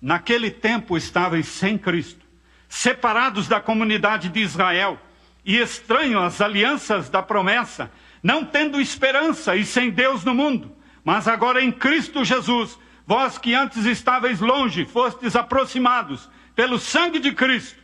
[0.00, 2.24] naquele tempo estáveis sem Cristo,
[2.68, 4.96] separados da comunidade de Israel
[5.44, 7.90] e estranho às alianças da promessa,
[8.22, 10.70] não tendo esperança e sem Deus no mundo,
[11.04, 17.32] mas agora em Cristo Jesus, vós que antes estáveis longe, fostes aproximados pelo sangue de
[17.32, 17.82] Cristo,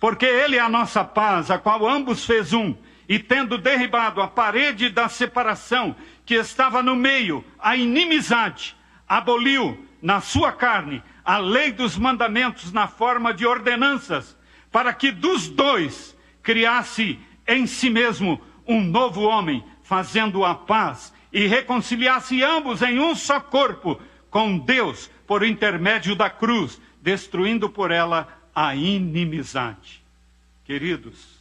[0.00, 2.74] porque Ele é a nossa paz, a qual ambos fez um,
[3.08, 5.94] e tendo derribado a parede da separação
[6.26, 8.76] que estava no meio, a inimizade,
[9.08, 14.36] aboliu na sua carne a lei dos mandamentos na forma de ordenanças,
[14.70, 21.46] para que dos dois criasse em si mesmo um novo homem, fazendo a paz e
[21.46, 28.28] reconciliasse ambos em um só corpo com Deus por intermédio da cruz, destruindo por ela
[28.52, 30.02] a inimizade.
[30.64, 31.35] Queridos,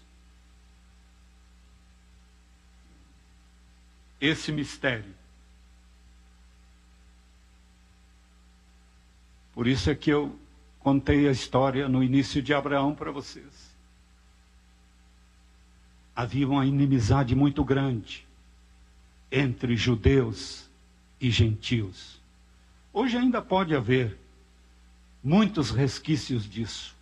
[4.20, 5.14] esse mistério.
[9.54, 10.38] Por isso é que eu
[10.80, 13.76] contei a história no início de Abraão para vocês
[16.16, 18.26] havia uma inimizade muito grande
[19.30, 20.70] entre judeus
[21.20, 22.22] e gentios.
[22.94, 24.18] Hoje ainda pode haver
[25.22, 26.96] muitos resquícios disso.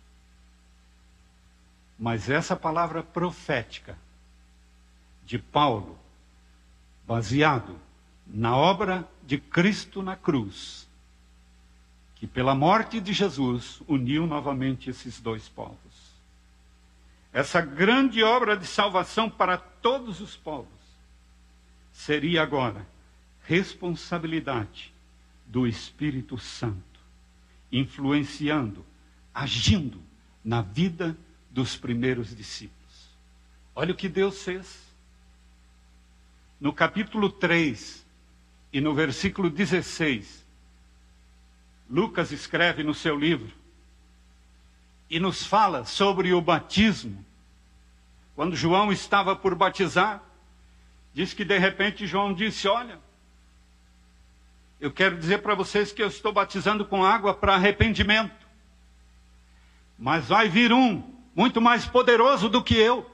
[1.96, 3.96] Mas essa palavra profética
[5.24, 5.96] de Paulo,
[7.06, 7.76] baseado
[8.26, 10.88] na obra de Cristo na cruz,
[12.16, 16.04] que pela morte de Jesus uniu novamente esses dois povos
[17.34, 20.68] essa grande obra de salvação para todos os povos,
[21.92, 22.86] seria agora
[23.42, 24.94] responsabilidade
[25.44, 27.00] do Espírito Santo,
[27.72, 28.86] influenciando,
[29.34, 30.00] agindo
[30.44, 31.16] na vida
[31.50, 33.10] dos primeiros discípulos.
[33.74, 34.83] Olha o que Deus fez.
[36.60, 38.06] No capítulo 3
[38.72, 40.44] e no versículo 16,
[41.88, 43.52] Lucas escreve no seu livro
[45.10, 47.24] e nos fala sobre o batismo.
[48.34, 50.22] Quando João estava por batizar,
[51.12, 52.98] diz que de repente João disse: Olha,
[54.80, 58.44] eu quero dizer para vocês que eu estou batizando com água para arrependimento.
[59.98, 63.13] Mas vai vir um, muito mais poderoso do que eu.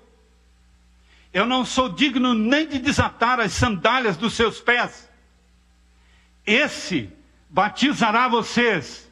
[1.33, 5.09] Eu não sou digno nem de desatar as sandálias dos seus pés.
[6.45, 7.11] Esse
[7.49, 9.11] batizará vocês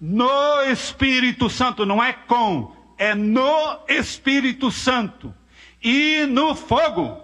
[0.00, 5.32] no Espírito Santo, não é com, é no Espírito Santo
[5.80, 7.22] e no fogo.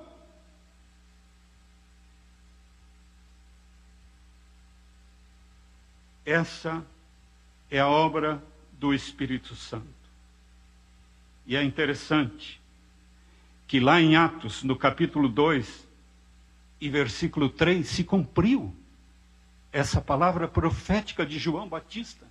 [6.24, 6.84] Essa
[7.68, 8.40] é a obra
[8.72, 9.84] do Espírito Santo.
[11.44, 12.59] E é interessante
[13.70, 15.88] que lá em Atos, no capítulo 2
[16.80, 18.74] e versículo 3, se cumpriu
[19.70, 22.26] essa palavra profética de João Batista.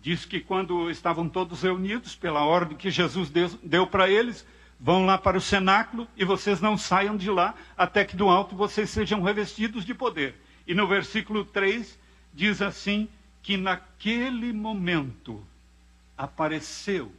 [0.00, 3.30] Diz que quando estavam todos reunidos, pela ordem que Jesus
[3.62, 4.46] deu, para eles,
[4.80, 8.56] vão lá para o cenáculo e vocês não saiam de lá até que do alto
[8.56, 10.36] vocês sejam revestidos de poder.
[10.66, 11.98] E no versículo 3
[12.32, 13.10] diz assim:
[13.42, 15.44] que naquele momento
[16.16, 17.12] apareceu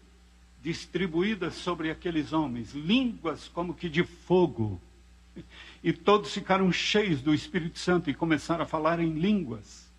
[0.63, 4.81] distribuídas sobre aqueles homens línguas como que de fogo.
[5.83, 9.91] E todos ficaram cheios do Espírito Santo e começaram a falar em línguas.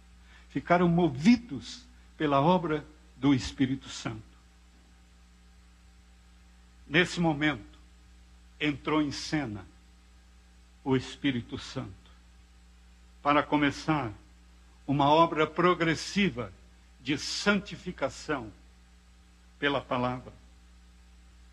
[0.49, 1.85] Ficaram movidos
[2.17, 2.85] pela obra
[3.17, 4.23] do Espírito Santo.
[6.89, 7.79] Nesse momento,
[8.59, 9.67] entrou em cena
[10.83, 11.93] o Espírito Santo
[13.23, 14.13] para começar
[14.87, 16.53] uma obra progressiva
[17.03, 18.51] de santificação
[19.59, 20.44] pela palavra.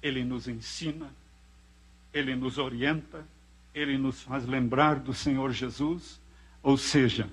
[0.01, 1.13] Ele nos ensina,
[2.13, 3.25] ele nos orienta,
[3.73, 6.19] ele nos faz lembrar do Senhor Jesus.
[6.63, 7.29] Ou seja,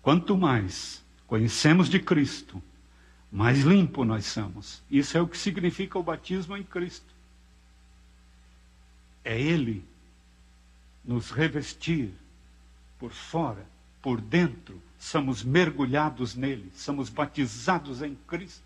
[0.00, 2.62] quanto mais conhecemos de Cristo,
[3.30, 4.82] mais limpo nós somos.
[4.90, 7.12] Isso é o que significa o batismo em Cristo.
[9.24, 9.84] É Ele
[11.04, 12.12] nos revestir
[12.98, 13.66] por fora,
[14.00, 18.62] por dentro, somos mergulhados nele, somos batizados em Cristo,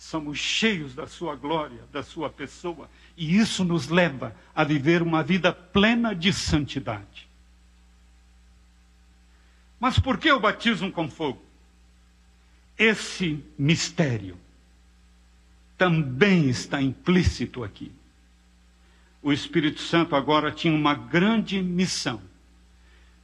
[0.00, 2.88] somos cheios da sua glória, da sua pessoa,
[3.18, 7.28] e isso nos leva a viver uma vida plena de santidade.
[9.78, 11.42] Mas por que o batismo com fogo?
[12.78, 14.38] Esse mistério
[15.76, 17.92] também está implícito aqui.
[19.22, 22.22] O Espírito Santo agora tinha uma grande missão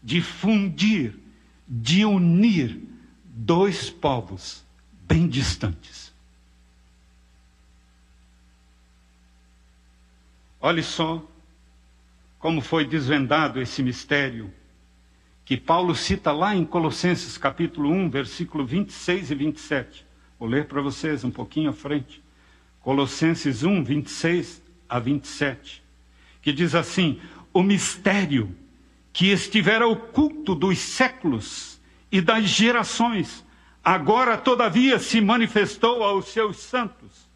[0.02, 1.18] de fundir
[1.66, 2.78] de unir
[3.24, 4.62] dois povos
[5.08, 6.05] bem distantes.
[10.66, 11.24] Olhe só
[12.40, 14.52] como foi desvendado esse mistério
[15.44, 20.04] que Paulo cita lá em Colossenses capítulo 1, versículo 26 e 27.
[20.40, 22.20] Vou ler para vocês um pouquinho à frente.
[22.80, 25.84] Colossenses 1, 26 a 27,
[26.42, 27.20] que diz assim:
[27.52, 28.52] O mistério
[29.12, 33.46] que estivera oculto dos séculos e das gerações,
[33.84, 37.30] agora todavia se manifestou aos seus santos,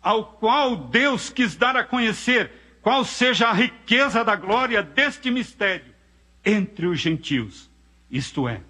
[0.00, 5.92] ao qual Deus quis dar a conhecer qual seja a riqueza da glória deste mistério
[6.44, 7.70] entre os gentios,
[8.10, 8.62] isto é,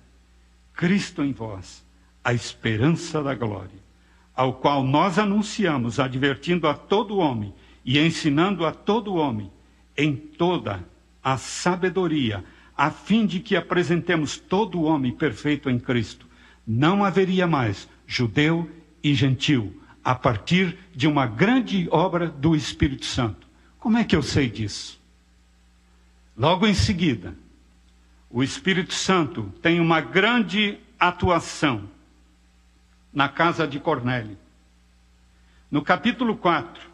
[0.75, 1.85] Cristo em vós,
[2.25, 3.79] a esperança da glória,
[4.35, 7.55] ao qual nós anunciamos, advertindo a todo homem
[7.85, 9.51] e ensinando a todo homem
[9.97, 10.85] em toda
[11.23, 12.45] a sabedoria,
[12.77, 16.27] a fim de que apresentemos todo homem perfeito em Cristo.
[16.67, 18.69] Não haveria mais judeu
[19.03, 23.50] e gentil, a partir de uma grande obra do Espírito Santo.
[23.81, 25.01] Como é que eu sei disso?
[26.37, 27.35] Logo em seguida,
[28.29, 31.89] o Espírito Santo tem uma grande atuação
[33.11, 34.39] na casa de Cornélio.
[35.71, 36.91] No capítulo 4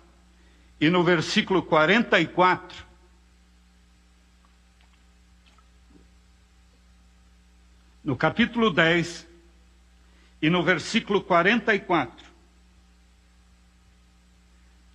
[0.80, 2.86] e no versículo 44,
[8.04, 9.26] no capítulo 10
[10.40, 12.26] e no versículo 44,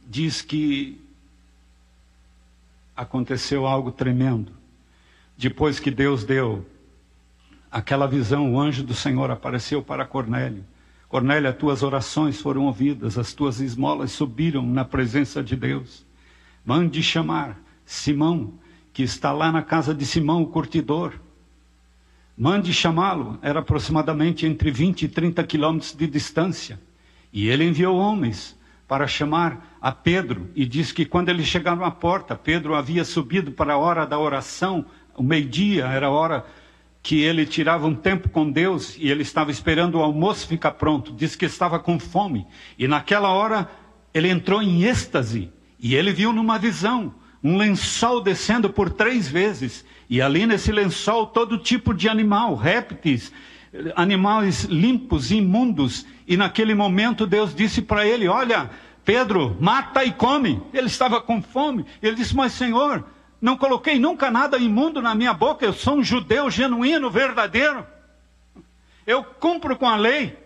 [0.08, 1.01] diz que
[3.02, 4.52] aconteceu algo tremendo.
[5.36, 6.64] Depois que Deus deu
[7.72, 10.64] aquela visão, o anjo do Senhor apareceu para Cornélio.
[11.10, 16.06] Cornélio, as tuas orações foram ouvidas, as tuas esmolas subiram na presença de Deus.
[16.64, 18.54] Mande chamar Simão,
[18.94, 21.14] que está lá na casa de Simão, o curtidor.
[22.38, 26.80] Mande chamá-lo, era aproximadamente entre 20 e 30 quilômetros de distância.
[27.34, 28.56] E ele enviou homens
[28.88, 33.52] para chamar a Pedro e diz que quando eles chegaram à porta, Pedro havia subido
[33.52, 36.46] para a hora da oração, o meio-dia era a hora
[37.02, 41.12] que ele tirava um tempo com Deus e ele estava esperando o almoço ficar pronto.
[41.12, 42.46] Diz que estava com fome
[42.78, 43.68] e naquela hora
[44.14, 49.84] ele entrou em êxtase e ele viu numa visão um lençol descendo por três vezes,
[50.08, 53.32] e ali nesse lençol todo tipo de animal, répteis,
[53.96, 56.06] animais limpos, imundos.
[56.28, 58.70] E naquele momento Deus disse para ele: Olha,
[59.04, 60.62] Pedro, mata e come.
[60.74, 61.86] Ele estava com fome.
[62.02, 63.04] Ele disse: Mas Senhor,
[63.42, 65.66] não coloquei nunca nada imundo na minha boca.
[65.66, 67.86] Eu sou um judeu genuíno, verdadeiro.
[69.06, 70.38] Eu cumpro com a lei.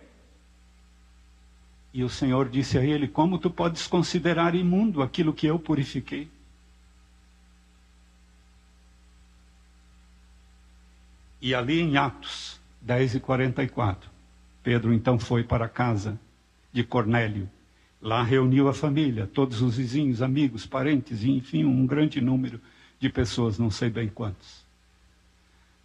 [1.92, 6.30] E o Senhor disse a ele: Como tu podes considerar imundo aquilo que eu purifiquei?
[11.40, 14.10] E ali em Atos 10 e 44,
[14.62, 16.18] Pedro então foi para a casa
[16.72, 17.48] de Cornélio.
[18.00, 22.60] Lá reuniu a família, todos os vizinhos, amigos, parentes, e enfim, um grande número
[23.00, 24.64] de pessoas, não sei bem quantos.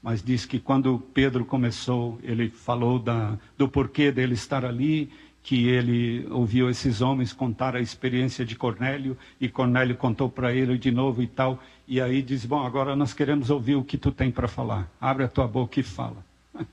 [0.01, 5.11] Mas diz que quando Pedro começou, ele falou da, do porquê dele estar ali,
[5.43, 10.77] que ele ouviu esses homens contar a experiência de Cornélio, e Cornélio contou para ele
[10.77, 11.61] de novo e tal.
[11.87, 14.91] E aí diz: Bom, agora nós queremos ouvir o que tu tem para falar.
[14.99, 16.25] Abre a tua boca e fala.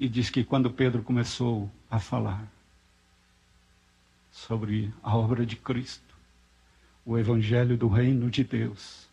[0.00, 2.53] E diz que quando Pedro começou a falar
[4.46, 6.14] sobre a obra de Cristo,
[7.04, 9.08] o evangelho do reino de Deus,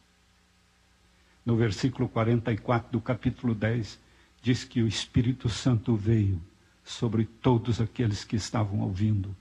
[1.46, 3.98] no versículo 44 do capítulo 10,
[4.42, 6.42] diz que o Espírito Santo veio
[6.84, 9.34] sobre todos aqueles que estavam ouvindo,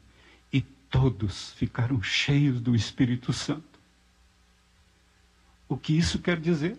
[0.52, 3.80] e todos ficaram cheios do Espírito Santo.
[5.68, 6.78] O que isso quer dizer?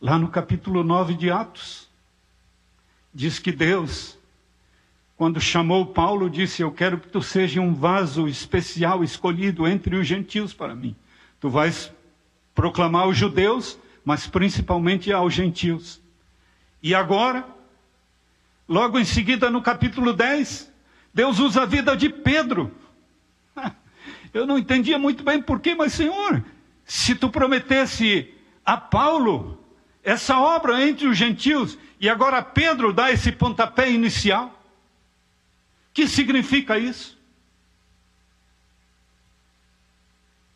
[0.00, 1.88] Lá no capítulo 9 de Atos,
[3.12, 4.16] diz que Deus,
[5.16, 10.06] quando chamou Paulo, disse: Eu quero que tu seja um vaso especial escolhido entre os
[10.06, 10.96] gentios para mim.
[11.40, 11.92] Tu vais
[12.54, 16.00] proclamar aos judeus, mas principalmente aos gentios.
[16.82, 17.46] E agora,
[18.68, 20.72] logo em seguida, no capítulo 10,
[21.12, 22.72] Deus usa a vida de Pedro.
[24.34, 26.44] Eu não entendia muito bem porquê, mas Senhor,
[26.84, 28.34] se tu prometesse
[28.64, 29.60] a Paulo
[30.02, 34.63] essa obra entre os gentios e agora Pedro dá esse pontapé inicial,
[35.94, 37.16] que significa isso?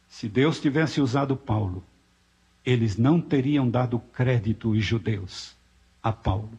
[0.09, 1.85] Se Deus tivesse usado Paulo,
[2.67, 5.57] eles não teriam dado crédito os judeus
[6.03, 6.59] a Paulo.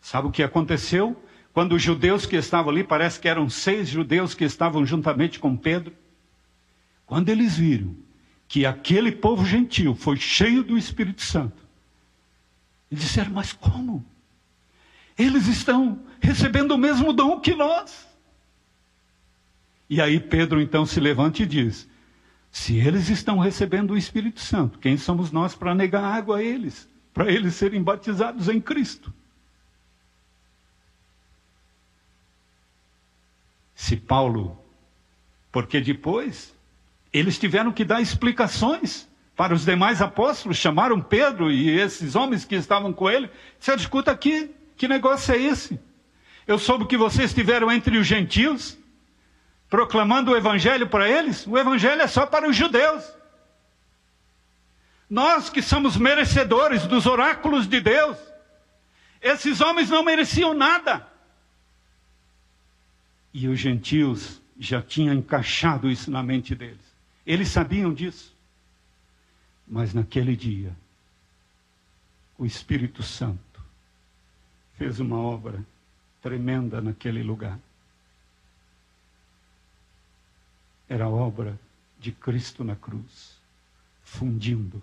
[0.00, 1.22] Sabe o que aconteceu?
[1.52, 5.54] Quando os judeus que estavam ali, parece que eram seis judeus que estavam juntamente com
[5.54, 5.94] Pedro,
[7.04, 7.94] quando eles viram
[8.48, 11.62] que aquele povo gentil foi cheio do Espírito Santo,
[12.90, 14.04] eles disseram: Mas como?
[15.20, 18.08] Eles estão recebendo o mesmo dom que nós.
[19.88, 21.86] E aí Pedro então se levanta e diz:
[22.50, 26.88] Se eles estão recebendo o Espírito Santo, quem somos nós para negar água a eles?
[27.12, 29.12] Para eles serem batizados em Cristo.
[33.74, 34.58] Se Paulo,
[35.52, 36.54] porque depois
[37.12, 39.06] eles tiveram que dar explicações
[39.36, 43.28] para os demais apóstolos, chamaram Pedro e esses homens que estavam com ele.
[43.58, 45.78] Você escuta aqui, que negócio é esse?
[46.46, 48.78] Eu soube que vocês estiveram entre os gentios,
[49.68, 51.46] proclamando o evangelho para eles.
[51.46, 53.04] O evangelho é só para os judeus.
[55.08, 58.16] Nós que somos merecedores dos oráculos de Deus,
[59.20, 61.06] esses homens não mereciam nada.
[63.34, 66.96] E os gentios já tinham encaixado isso na mente deles.
[67.26, 68.34] Eles sabiam disso.
[69.68, 70.74] Mas naquele dia,
[72.38, 73.49] o Espírito Santo
[74.80, 75.62] fez uma obra
[76.22, 77.60] tremenda naquele lugar.
[80.88, 81.60] Era a obra
[81.98, 83.36] de Cristo na cruz,
[84.02, 84.82] fundindo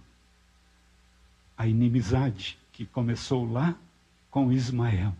[1.57, 3.75] a inimizade que começou lá
[4.29, 5.15] com Ismael,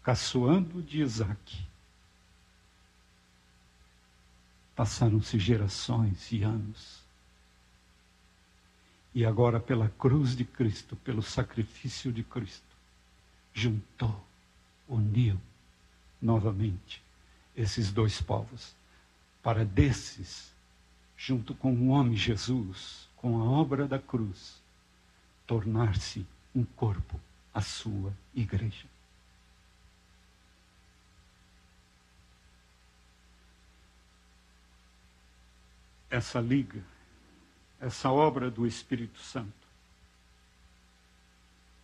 [0.00, 1.66] caçoando de Isaac.
[4.76, 7.02] Passaram-se gerações e anos.
[9.12, 12.65] E agora, pela cruz de Cristo, pelo sacrifício de Cristo,
[13.56, 14.22] juntou,
[14.86, 15.40] uniu
[16.20, 17.02] novamente
[17.56, 18.76] esses dois povos,
[19.42, 20.52] para desses,
[21.16, 24.62] junto com o homem Jesus, com a obra da cruz,
[25.46, 27.18] tornar-se um corpo,
[27.54, 28.84] a sua igreja.
[36.10, 36.84] Essa liga
[37.80, 39.52] essa obra do Espírito Santo.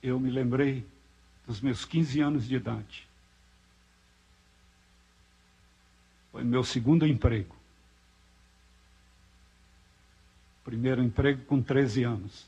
[0.03, 0.87] Eu me lembrei
[1.47, 3.09] dos meus 15 anos de idade.
[6.31, 7.55] Foi meu segundo emprego.
[10.65, 12.47] Primeiro emprego com 13 anos.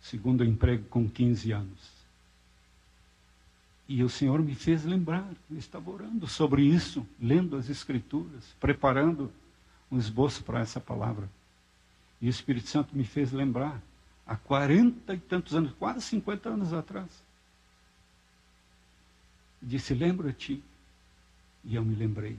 [0.00, 1.96] Segundo emprego com 15 anos.
[3.88, 9.32] E o Senhor me fez lembrar, eu estava orando sobre isso, lendo as Escrituras, preparando
[9.90, 11.30] um esboço para essa palavra.
[12.20, 13.80] E o Espírito Santo me fez lembrar
[14.26, 17.08] há quarenta e tantos anos, quase 50 anos atrás.
[19.62, 20.62] Disse: Lembra-te.
[21.64, 22.38] E eu me lembrei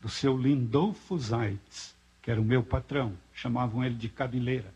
[0.00, 4.72] do seu Lindolfo Zaitz, que era o meu patrão, chamavam ele de cabeleira.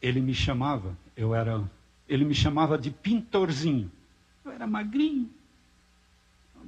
[0.00, 1.68] Ele me chamava, eu era,
[2.08, 3.90] ele me chamava de pintorzinho.
[4.44, 5.30] Eu era magrinho,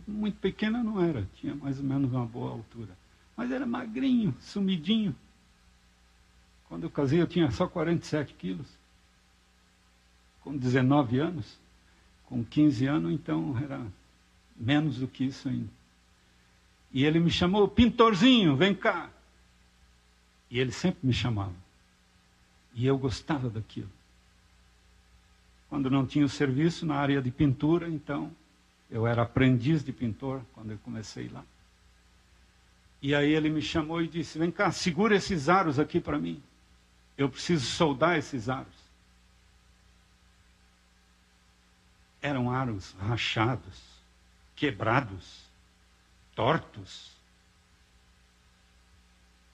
[0.07, 2.97] muito pequena não era, tinha mais ou menos uma boa altura.
[3.39, 5.15] Mas era magrinho, sumidinho.
[6.69, 8.67] Quando eu casei, eu tinha só 47 quilos.
[10.43, 11.57] Com 19 anos.
[12.27, 13.81] Com 15 anos, então, era
[14.57, 15.71] menos do que isso ainda.
[16.93, 19.09] E ele me chamou, pintorzinho, vem cá.
[20.51, 21.55] E ele sempre me chamava.
[22.75, 23.91] E eu gostava daquilo.
[25.69, 28.33] Quando não tinha o serviço na área de pintura, então
[28.91, 31.45] eu era aprendiz de pintor quando eu comecei lá.
[33.01, 36.43] E aí ele me chamou e disse: Vem cá, segura esses aros aqui para mim.
[37.17, 38.77] Eu preciso soldar esses aros.
[42.21, 43.81] Eram aros rachados,
[44.57, 45.45] quebrados,
[46.35, 47.13] tortos.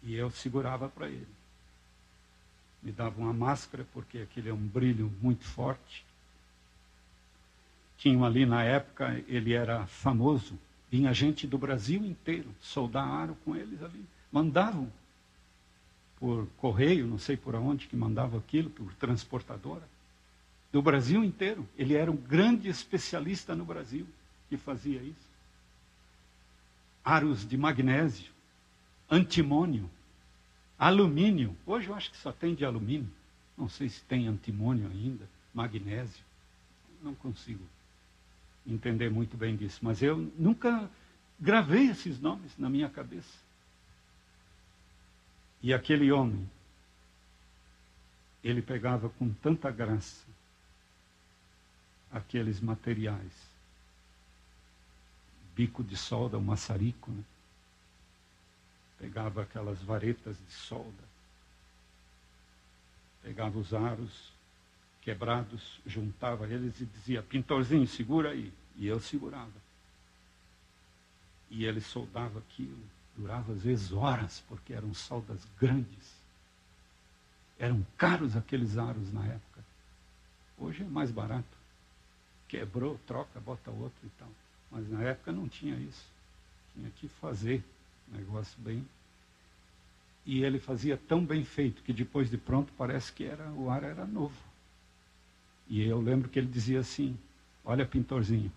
[0.03, 1.29] E eu segurava para ele.
[2.83, 6.05] Me dava uma máscara, porque aquele é um brilho muito forte
[8.05, 10.59] tinham ali na época, ele era famoso,
[10.95, 14.07] vinha gente do Brasil inteiro soldar aro com eles ali.
[14.31, 14.89] Mandavam
[16.21, 19.83] por correio, não sei por onde que mandava aquilo, por transportadora.
[20.73, 21.69] Do Brasil inteiro.
[21.77, 24.07] Ele era um grande especialista no Brasil
[24.49, 25.29] que fazia isso.
[27.05, 28.31] Aros de magnésio,
[29.11, 29.91] antimônio,
[30.79, 31.57] alumínio.
[31.67, 33.11] Hoje eu acho que só tem de alumínio.
[33.59, 36.25] Não sei se tem antimônio ainda, magnésio.
[37.03, 37.65] Não consigo
[38.67, 40.91] entender muito bem disso, mas eu nunca
[41.39, 43.39] gravei esses nomes na minha cabeça.
[45.63, 46.49] E aquele homem,
[48.43, 50.25] ele pegava com tanta graça
[52.13, 53.33] aqueles materiais.
[55.57, 57.25] Bico de solda, o maçarico, né?
[58.99, 61.05] Pegava aquelas varetas de solda.
[63.23, 64.34] Pegava os aros,
[65.05, 68.53] quebrados, juntava eles e dizia: Pintorzinho, segura aí.
[68.77, 69.53] E eu segurava.
[71.51, 72.83] E ele soldava aquilo.
[73.17, 76.13] Durava às vezes horas, porque eram soldas grandes.
[77.59, 79.65] Eram caros aqueles aros na época.
[80.59, 81.45] Hoje é mais barato.
[82.49, 84.31] Quebrou, troca, bota outro e tal.
[84.71, 86.07] Mas na época não tinha isso.
[86.73, 87.63] Tinha que fazer
[88.09, 88.85] negócio bem.
[90.27, 93.85] E ele fazia tão bem feito que depois de pronto parece que era, o ar
[93.85, 94.54] era novo.
[95.69, 97.19] E eu lembro que ele dizia assim:
[97.65, 98.53] Olha, pintorzinho,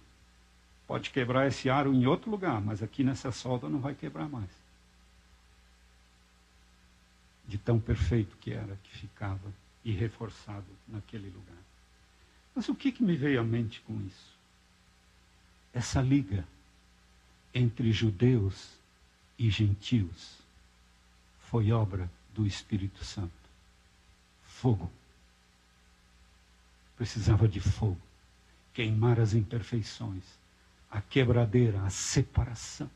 [0.85, 4.49] pode quebrar esse aro em outro lugar, mas aqui nessa solda não vai quebrar mais.
[7.47, 9.53] De tão perfeito que era, que ficava
[9.83, 11.57] e reforçado naquele lugar.
[12.53, 14.35] Mas o que, que me veio à mente com isso?
[15.73, 16.45] Essa liga
[17.53, 18.77] entre judeus
[19.37, 20.37] e gentios
[21.39, 23.31] foi obra do Espírito Santo.
[24.43, 24.91] Fogo
[26.97, 28.01] precisava de fogo,
[28.73, 30.23] queimar as imperfeições,
[30.89, 32.89] a quebradeira, a separação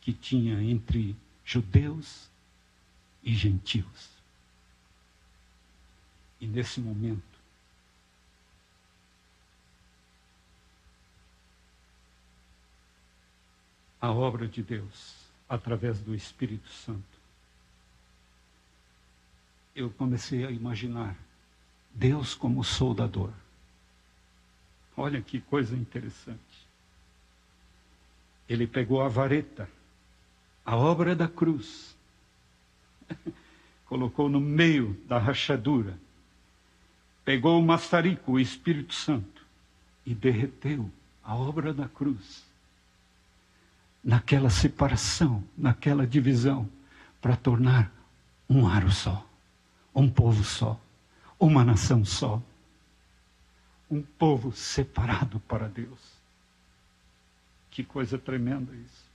[0.00, 2.30] que tinha entre judeus
[3.22, 4.08] e gentios.
[6.40, 7.22] E nesse momento,
[14.00, 15.16] a obra de Deus,
[15.48, 17.02] através do Espírito Santo,
[19.74, 21.16] eu comecei a imaginar
[21.96, 23.30] Deus como soldador.
[24.94, 26.66] Olha que coisa interessante.
[28.46, 29.68] Ele pegou a vareta,
[30.64, 31.96] a obra da cruz,
[33.86, 35.98] colocou no meio da rachadura,
[37.24, 39.42] pegou o maçarico, o Espírito Santo,
[40.04, 40.90] e derreteu
[41.24, 42.44] a obra da cruz
[44.04, 46.68] naquela separação, naquela divisão,
[47.22, 47.90] para tornar
[48.48, 49.26] um aro só,
[49.94, 50.78] um povo só
[51.38, 52.42] uma nação só,
[53.90, 56.16] um povo separado para Deus.
[57.70, 59.06] Que coisa tremenda isso.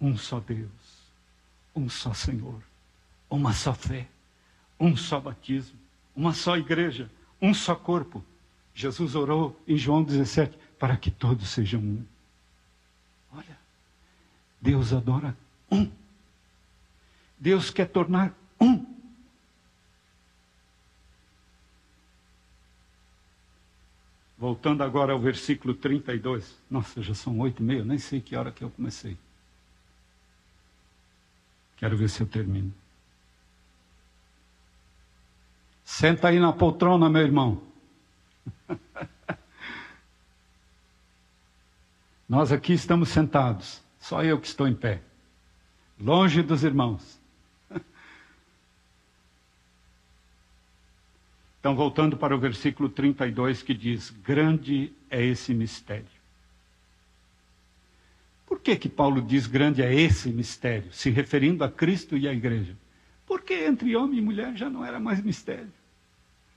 [0.00, 0.70] Um só Deus,
[1.74, 2.62] um só Senhor,
[3.28, 4.08] uma só fé,
[4.78, 5.78] um só batismo,
[6.16, 7.10] uma só igreja,
[7.40, 8.24] um só corpo.
[8.74, 12.04] Jesus orou em João 17 para que todos sejam um.
[13.30, 13.58] Olha,
[14.60, 15.36] Deus adora
[15.70, 15.90] um.
[17.38, 18.34] Deus quer tornar
[24.40, 26.58] Voltando agora ao versículo 32.
[26.70, 29.18] Nossa, já são oito e meia, nem sei que hora que eu comecei.
[31.76, 32.72] Quero ver se eu termino.
[35.84, 37.62] Senta aí na poltrona, meu irmão.
[42.26, 45.02] Nós aqui estamos sentados, só eu que estou em pé,
[46.00, 47.19] longe dos irmãos.
[51.60, 56.20] Então, voltando para o versículo 32 que diz: Grande é esse mistério.
[58.46, 62.32] Por que, que Paulo diz grande é esse mistério, se referindo a Cristo e à
[62.32, 62.74] igreja?
[63.26, 65.72] Porque entre homem e mulher já não era mais mistério.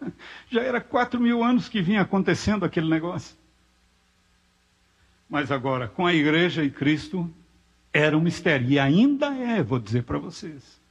[0.49, 3.37] Já era quatro mil anos que vinha acontecendo aquele negócio.
[5.29, 7.31] Mas agora, com a igreja e Cristo,
[7.93, 8.69] era um mistério.
[8.69, 10.81] E ainda é, vou dizer para vocês.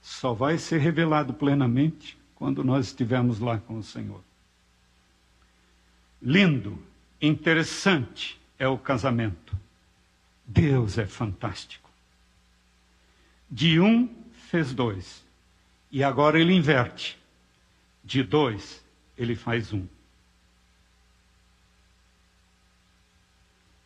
[0.00, 4.22] Só vai ser revelado plenamente quando nós estivermos lá com o Senhor.
[6.22, 6.80] Lindo,
[7.20, 9.58] interessante é o casamento.
[10.46, 11.90] Deus é fantástico.
[13.50, 15.24] De um fez dois.
[15.90, 17.18] E agora ele inverte.
[18.04, 18.84] De dois,
[19.16, 19.84] ele faz um.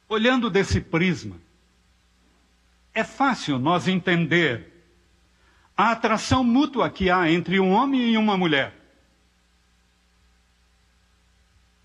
[0.06, 1.36] Olhando desse prisma,
[2.92, 4.71] é fácil nós entender
[5.82, 8.72] a atração mútua que há entre um homem e uma mulher.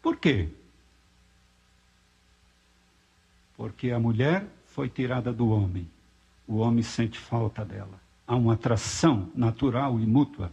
[0.03, 0.49] Por quê?
[3.55, 5.89] Porque a mulher foi tirada do homem.
[6.47, 7.99] O homem sente falta dela.
[8.27, 10.51] Há uma atração natural e mútua.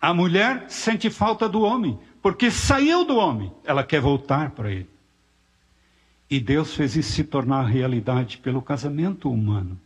[0.00, 3.52] A mulher sente falta do homem, porque saiu do homem.
[3.62, 4.90] Ela quer voltar para ele.
[6.28, 9.78] E Deus fez isso se tornar realidade pelo casamento humano.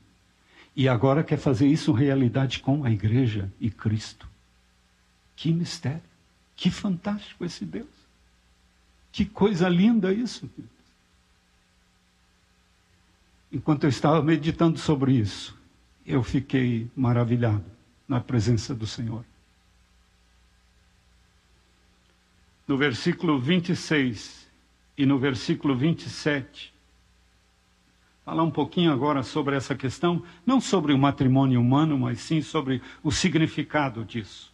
[0.75, 4.29] E agora quer fazer isso realidade com a igreja e Cristo.
[5.37, 6.03] Que mistério.
[6.57, 7.89] Que fantástico esse Deus.
[9.11, 10.49] Que coisa linda isso.
[13.51, 15.59] Enquanto eu estava meditando sobre isso,
[16.07, 17.65] eu fiquei maravilhado
[18.07, 19.25] na presença do Senhor.
[22.67, 24.47] No versículo 26
[24.97, 26.70] e no versículo 27,
[28.31, 32.81] falar um pouquinho agora sobre essa questão, não sobre o matrimônio humano, mas sim sobre
[33.03, 34.53] o significado disso.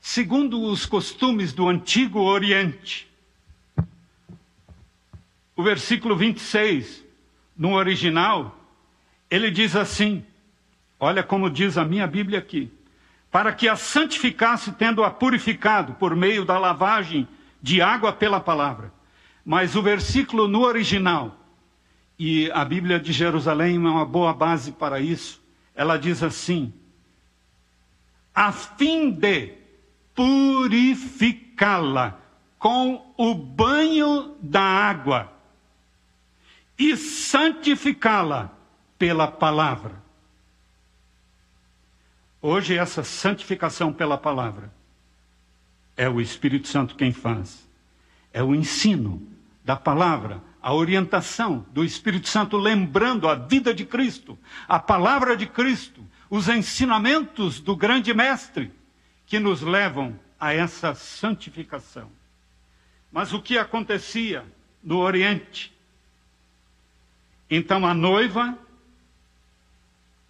[0.00, 3.10] Segundo os costumes do antigo Oriente,
[5.56, 7.04] o versículo 26,
[7.58, 8.56] no original,
[9.28, 10.24] ele diz assim:
[11.00, 12.70] olha como diz a minha Bíblia aqui.
[13.32, 17.26] Para que a santificasse, tendo-a purificado por meio da lavagem
[17.60, 18.92] de água pela palavra.
[19.44, 21.41] Mas o versículo no original,
[22.24, 25.42] e a Bíblia de Jerusalém é uma boa base para isso.
[25.74, 26.72] Ela diz assim:
[28.32, 29.54] a fim de
[30.14, 32.16] purificá-la
[32.60, 35.32] com o banho da água
[36.78, 38.52] e santificá-la
[38.96, 40.00] pela palavra.
[42.40, 44.72] Hoje, essa santificação pela palavra
[45.96, 47.68] é o Espírito Santo quem faz.
[48.32, 49.20] É o ensino
[49.64, 54.38] da palavra a orientação do Espírito Santo, lembrando a vida de Cristo,
[54.68, 58.72] a palavra de Cristo, os ensinamentos do grande Mestre,
[59.26, 62.10] que nos levam a essa santificação.
[63.10, 64.44] Mas o que acontecia
[64.82, 65.72] no Oriente?
[67.50, 68.56] Então a noiva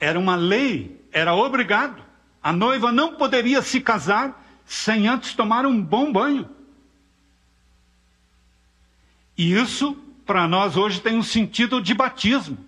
[0.00, 2.02] era uma lei, era obrigado.
[2.42, 6.48] A noiva não poderia se casar sem antes tomar um bom banho.
[9.36, 12.58] E isso para nós hoje tem um sentido de batismo.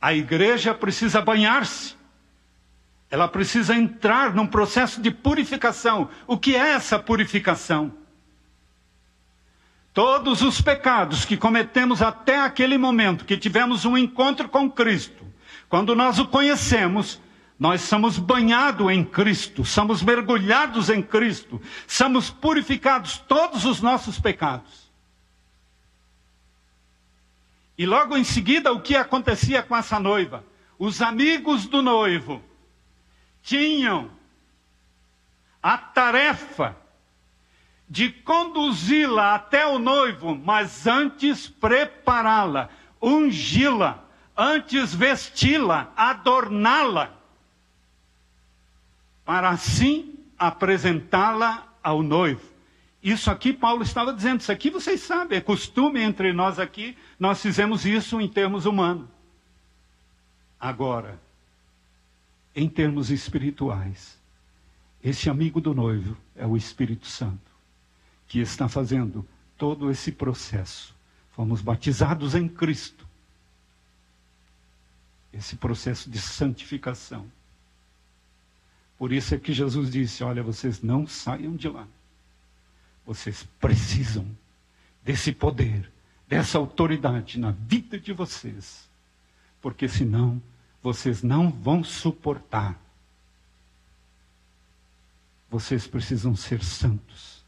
[0.00, 1.96] A igreja precisa banhar-se.
[3.10, 6.10] Ela precisa entrar num processo de purificação.
[6.26, 7.92] O que é essa purificação?
[9.94, 15.24] Todos os pecados que cometemos até aquele momento que tivemos um encontro com Cristo,
[15.68, 17.20] quando nós o conhecemos,
[17.58, 24.85] nós somos banhados em Cristo, somos mergulhados em Cristo, somos purificados todos os nossos pecados.
[27.78, 30.44] E logo em seguida, o que acontecia com essa noiva?
[30.78, 32.42] Os amigos do noivo
[33.42, 34.10] tinham
[35.62, 36.76] a tarefa
[37.88, 42.68] de conduzi-la até o noivo, mas antes prepará-la,
[43.00, 44.02] ungi-la,
[44.36, 47.10] antes vesti-la, adorná-la,
[49.24, 52.55] para assim apresentá-la ao noivo.
[53.06, 57.40] Isso aqui Paulo estava dizendo, isso aqui vocês sabem, é costume entre nós aqui, nós
[57.40, 59.08] fizemos isso em termos humanos.
[60.58, 61.16] Agora,
[62.52, 64.18] em termos espirituais,
[65.04, 67.48] esse amigo do noivo é o Espírito Santo,
[68.26, 69.24] que está fazendo
[69.56, 70.92] todo esse processo.
[71.30, 73.06] Fomos batizados em Cristo.
[75.32, 77.30] esse processo de santificação.
[78.98, 81.86] Por isso é que Jesus disse: Olha, vocês não saiam de lá.
[83.06, 84.26] Vocês precisam
[85.04, 85.88] desse poder,
[86.26, 88.88] dessa autoridade na vida de vocês.
[89.62, 90.42] Porque senão
[90.82, 92.76] vocês não vão suportar.
[95.48, 97.44] Vocês precisam ser santos.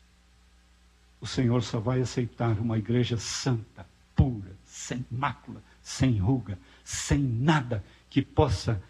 [1.21, 3.85] O Senhor só vai aceitar uma igreja santa,
[4.15, 8.81] pura, sem mácula, sem ruga, sem nada que possa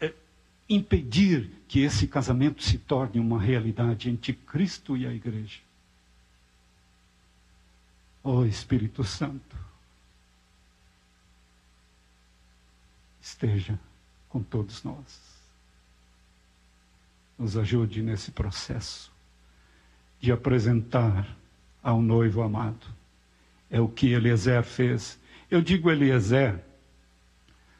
[0.00, 0.12] é,
[0.68, 5.65] impedir que esse casamento se torne uma realidade entre Cristo e a igreja.
[8.28, 9.56] Oh Espírito Santo,
[13.20, 13.78] esteja
[14.28, 15.38] com todos nós.
[17.38, 19.12] Nos ajude nesse processo
[20.18, 21.36] de apresentar
[21.80, 22.84] ao noivo amado.
[23.70, 25.20] É o que Eliezer fez.
[25.48, 26.64] Eu digo Eliezer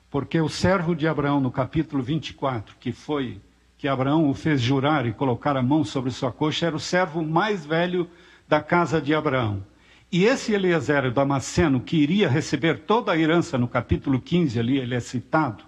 [0.08, 3.40] porque o servo de Abraão, no capítulo 24, que foi
[3.76, 7.20] que Abraão o fez jurar e colocar a mão sobre sua coxa, era o servo
[7.20, 8.08] mais velho
[8.46, 9.64] da casa de Abraão.
[10.10, 14.94] E esse Eliezer Damasceno, que iria receber toda a herança no capítulo 15, ali ele
[14.94, 15.64] é citado,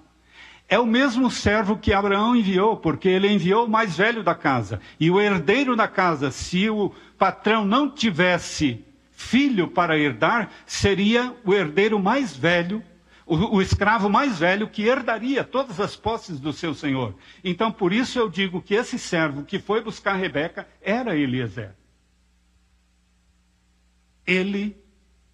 [0.68, 4.80] é o mesmo servo que Abraão enviou, porque ele enviou o mais velho da casa.
[5.00, 11.54] E o herdeiro da casa, se o patrão não tivesse filho para herdar, seria o
[11.54, 12.82] herdeiro mais velho,
[13.26, 17.14] o, o escravo mais velho que herdaria todas as posses do seu senhor.
[17.42, 21.74] Então, por isso eu digo que esse servo que foi buscar Rebeca era Eliezer
[24.28, 24.76] ele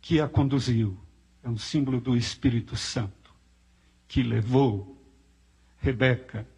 [0.00, 0.96] que a conduziu.
[1.42, 3.34] É um símbolo do Espírito Santo,
[4.06, 4.96] que levou
[5.78, 6.48] Rebeca,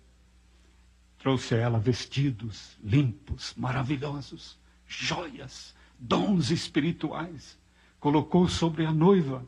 [1.18, 4.56] trouxe a ela vestidos limpos, maravilhosos,
[4.86, 7.58] joias, dons espirituais,
[7.98, 9.44] colocou sobre a noiva,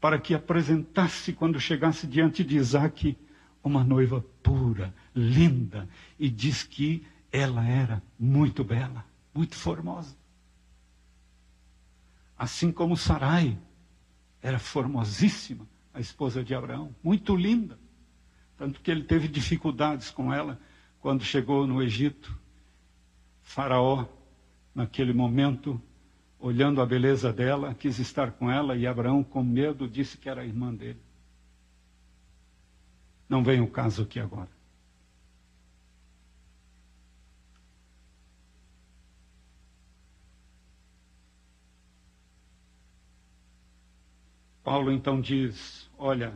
[0.00, 3.16] para que apresentasse, quando chegasse diante de Isaac,
[3.64, 9.04] uma noiva pura, linda, e diz que ela era muito bela,
[9.34, 10.17] muito formosa.
[12.38, 13.58] Assim como Sarai
[14.40, 17.76] era formosíssima, a esposa de Abraão, muito linda.
[18.56, 20.60] Tanto que ele teve dificuldades com ela
[21.00, 22.38] quando chegou no Egito.
[23.42, 24.06] Faraó,
[24.74, 25.80] naquele momento,
[26.38, 30.44] olhando a beleza dela, quis estar com ela e Abraão, com medo, disse que era
[30.44, 31.00] irmã dele.
[33.28, 34.57] Não vem o caso aqui agora.
[44.68, 46.30] Paulo então diz: Olha,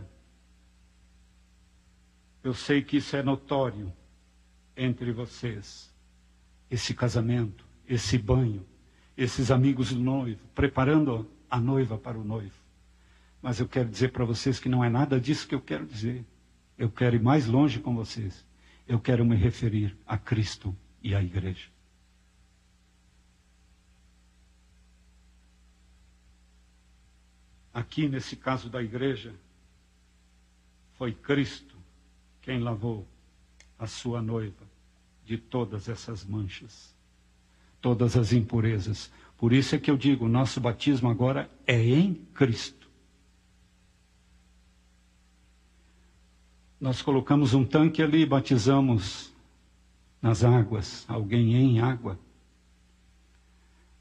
[2.43, 3.93] eu sei que isso é notório
[4.75, 5.95] entre vocês,
[6.71, 8.65] esse casamento, esse banho,
[9.19, 12.55] esses amigos do noivo, preparando a noiva para o noivo.
[13.43, 16.25] Mas eu quero dizer para vocês que não é nada disso que eu quero dizer.
[16.79, 18.47] Eu quero ir mais longe com vocês.
[18.89, 21.69] Eu quero me referir a Cristo e à igreja.
[27.73, 29.35] Aqui, nesse caso da igreja,
[30.99, 31.75] foi Cristo
[32.43, 33.07] quem lavou
[33.79, 34.71] a sua noiva
[35.25, 36.95] de todas essas manchas,
[37.81, 39.11] todas as impurezas.
[39.39, 42.89] Por isso é que eu digo: nosso batismo agora é em Cristo.
[46.79, 49.33] Nós colocamos um tanque ali, batizamos
[50.21, 52.19] nas águas, alguém em água.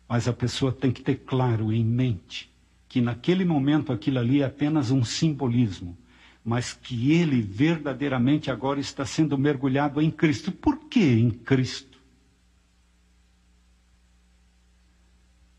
[0.10, 2.51] Mas a pessoa tem que ter claro em mente
[2.92, 5.98] que naquele momento aquilo ali é apenas um simbolismo,
[6.44, 10.52] mas que ele verdadeiramente agora está sendo mergulhado em Cristo.
[10.52, 11.98] Por que em Cristo?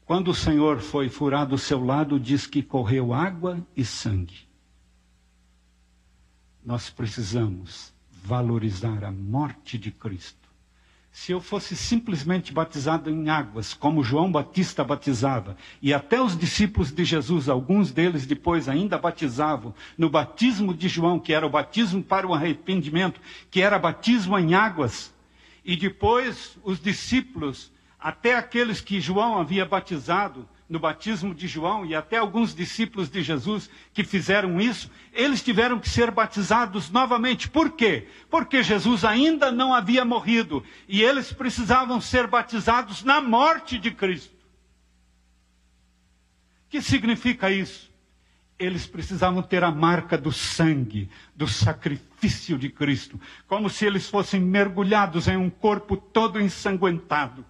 [0.05, 4.47] Quando o Senhor foi furado o seu lado, diz que correu água e sangue.
[6.63, 10.42] Nós precisamos valorizar a morte de Cristo
[11.13, 16.91] se eu fosse simplesmente batizado em águas, como João Batista batizava, e até os discípulos
[16.91, 22.03] de Jesus, alguns deles depois ainda batizavam, no batismo de João, que era o batismo
[22.03, 25.15] para o arrependimento, que era batismo em águas,
[25.63, 31.95] e depois os discípulos, até aqueles que João havia batizado, no batismo de João e
[31.95, 37.47] até alguns discípulos de Jesus que fizeram isso, eles tiveram que ser batizados novamente.
[37.47, 38.09] Por quê?
[38.31, 44.35] Porque Jesus ainda não havia morrido e eles precisavam ser batizados na morte de Cristo.
[46.67, 47.93] O que significa isso?
[48.59, 54.41] Eles precisavam ter a marca do sangue, do sacrifício de Cristo, como se eles fossem
[54.41, 57.45] mergulhados em um corpo todo ensanguentado,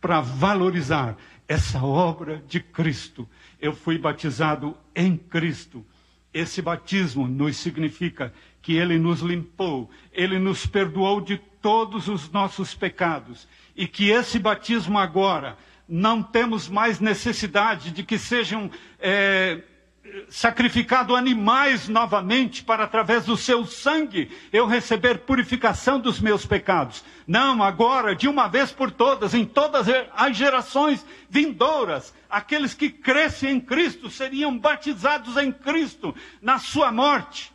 [0.00, 1.16] para valorizar
[1.46, 3.28] essa obra de Cristo.
[3.60, 5.84] Eu fui batizado em Cristo.
[6.32, 8.32] Esse batismo nos significa
[8.62, 14.38] que Ele nos limpou, Ele nos perdoou de todos os nossos pecados e que esse
[14.38, 15.56] batismo agora
[15.88, 19.62] não temos mais necessidade de que sejam é,
[20.28, 27.04] sacrificados animais novamente para, através do seu sangue, eu receber purificação dos meus pecados.
[27.26, 33.50] Não, agora, de uma vez por todas, em todas as gerações vindouras, aqueles que crescem
[33.50, 37.52] em Cristo seriam batizados em Cristo na sua morte,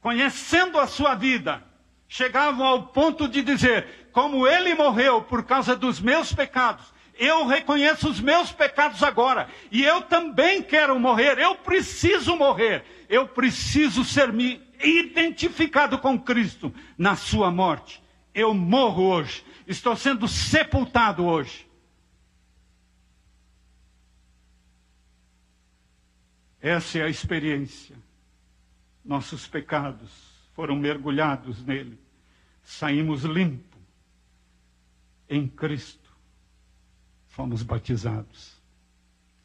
[0.00, 1.62] conhecendo a sua vida,
[2.08, 8.08] chegavam ao ponto de dizer: como ele morreu por causa dos meus pecados, eu reconheço
[8.08, 9.48] os meus pecados agora.
[9.70, 11.38] E eu também quero morrer.
[11.38, 12.84] Eu preciso morrer.
[13.08, 18.02] Eu preciso ser me identificado com Cristo na sua morte.
[18.34, 19.44] Eu morro hoje.
[19.66, 21.68] Estou sendo sepultado hoje.
[26.60, 27.96] Essa é a experiência.
[29.04, 30.10] Nossos pecados
[30.54, 31.98] foram mergulhados nele.
[32.62, 33.80] Saímos limpos
[35.28, 36.01] em Cristo
[37.32, 38.60] fomos batizados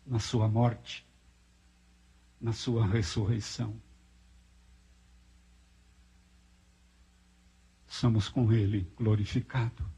[0.05, 1.05] na Sua morte,
[2.39, 3.73] na Sua ressurreição.
[7.87, 9.89] Somos com Ele glorificado.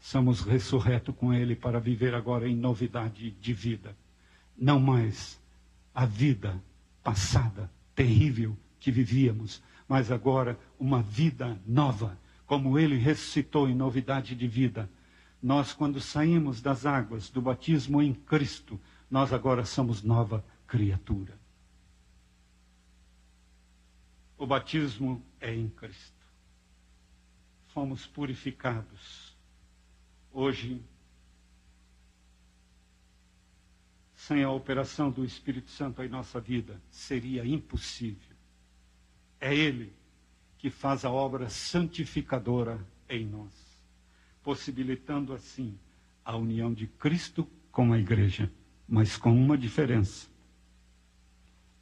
[0.00, 3.94] Somos ressurreto com Ele para viver agora em novidade de vida.
[4.56, 5.38] Não mais
[5.94, 6.58] a vida
[7.04, 14.48] passada, terrível que vivíamos, mas agora uma vida nova, como Ele ressuscitou em novidade de
[14.48, 14.88] vida
[15.42, 18.78] nós, quando saímos das águas do batismo em Cristo,
[19.10, 21.38] nós agora somos nova criatura.
[24.36, 26.26] O batismo é em Cristo.
[27.68, 29.36] Fomos purificados.
[30.30, 30.82] Hoje,
[34.14, 38.36] sem a operação do Espírito Santo em nossa vida, seria impossível.
[39.40, 39.92] É Ele
[40.58, 42.78] que faz a obra santificadora
[43.08, 43.69] em nós
[44.42, 45.78] possibilitando assim
[46.24, 48.50] a união de Cristo com a igreja,
[48.88, 50.28] mas com uma diferença.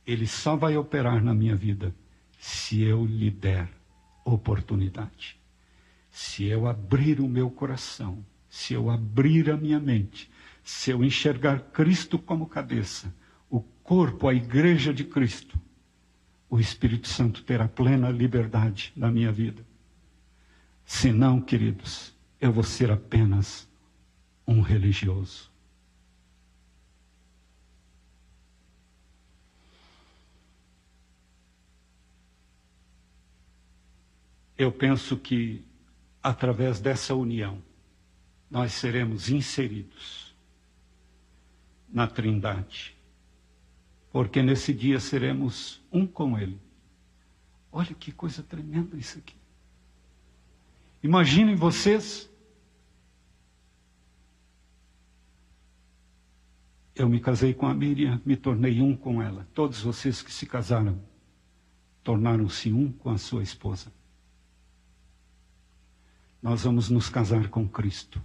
[0.07, 1.95] Ele só vai operar na minha vida
[2.39, 3.69] se eu lhe der
[4.25, 5.39] oportunidade.
[6.11, 10.31] Se eu abrir o meu coração, se eu abrir a minha mente,
[10.63, 13.15] se eu enxergar Cristo como cabeça,
[13.51, 15.59] o corpo, a igreja de Cristo,
[16.51, 19.65] o Espírito Santo terá plena liberdade na minha vida.
[20.85, 23.69] Se não, queridos, eu vou ser apenas
[24.47, 25.51] um religioso.
[34.57, 35.65] Eu penso que,
[36.21, 37.63] através dessa união,
[38.51, 40.35] nós seremos inseridos
[41.89, 42.97] na Trindade.
[44.11, 46.59] Porque nesse dia seremos um com Ele.
[47.71, 49.37] Olha que coisa tremenda isso aqui.
[51.03, 52.28] Imaginem vocês.
[56.99, 59.47] Eu me casei com a Miriam, me tornei um com ela.
[59.55, 61.01] Todos vocês que se casaram
[62.03, 63.93] tornaram-se um com a sua esposa.
[66.43, 68.21] Nós vamos nos casar com Cristo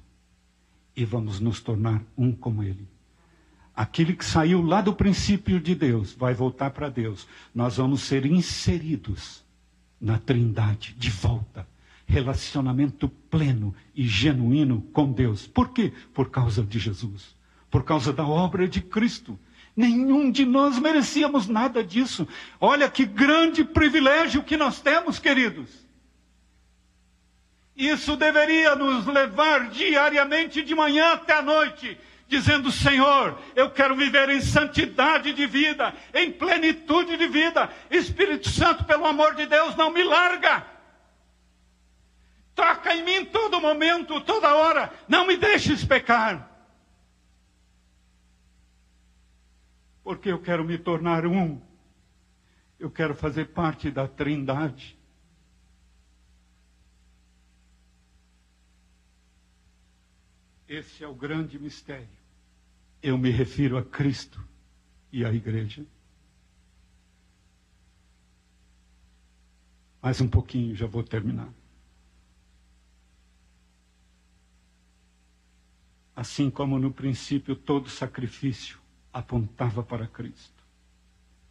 [0.95, 2.87] e vamos nos tornar um com Ele.
[3.75, 7.27] Aquele que saiu lá do princípio de Deus vai voltar para Deus.
[7.53, 9.43] Nós vamos ser inseridos
[10.01, 11.67] na Trindade de volta
[12.05, 15.47] relacionamento pleno e genuíno com Deus.
[15.47, 15.93] Por quê?
[16.13, 17.35] Por causa de Jesus.
[17.73, 19.39] Por causa da obra de Cristo.
[19.75, 22.27] Nenhum de nós merecíamos nada disso.
[22.61, 25.71] Olha que grande privilégio que nós temos, queridos.
[27.75, 31.97] Isso deveria nos levar diariamente, de manhã até a noite,
[32.27, 37.71] dizendo: Senhor, eu quero viver em santidade de vida, em plenitude de vida.
[37.89, 40.63] Espírito Santo, pelo amor de Deus, não me larga.
[42.53, 44.93] Toca em mim todo momento, toda hora.
[45.07, 46.52] Não me deixes pecar.
[50.03, 51.61] Porque eu quero me tornar um.
[52.77, 54.99] Eu quero fazer parte da Trindade.
[60.67, 62.09] Esse é o grande mistério.
[63.01, 64.45] Eu me refiro a Cristo
[65.11, 65.85] e à igreja.
[70.01, 71.49] Mais um pouquinho, já vou terminar.
[76.13, 78.82] Assim como no princípio todo sacrifício
[79.13, 80.63] apontava para Cristo.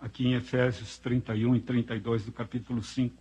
[0.00, 3.16] Aqui em Efésios 31 e 32 do capítulo 5,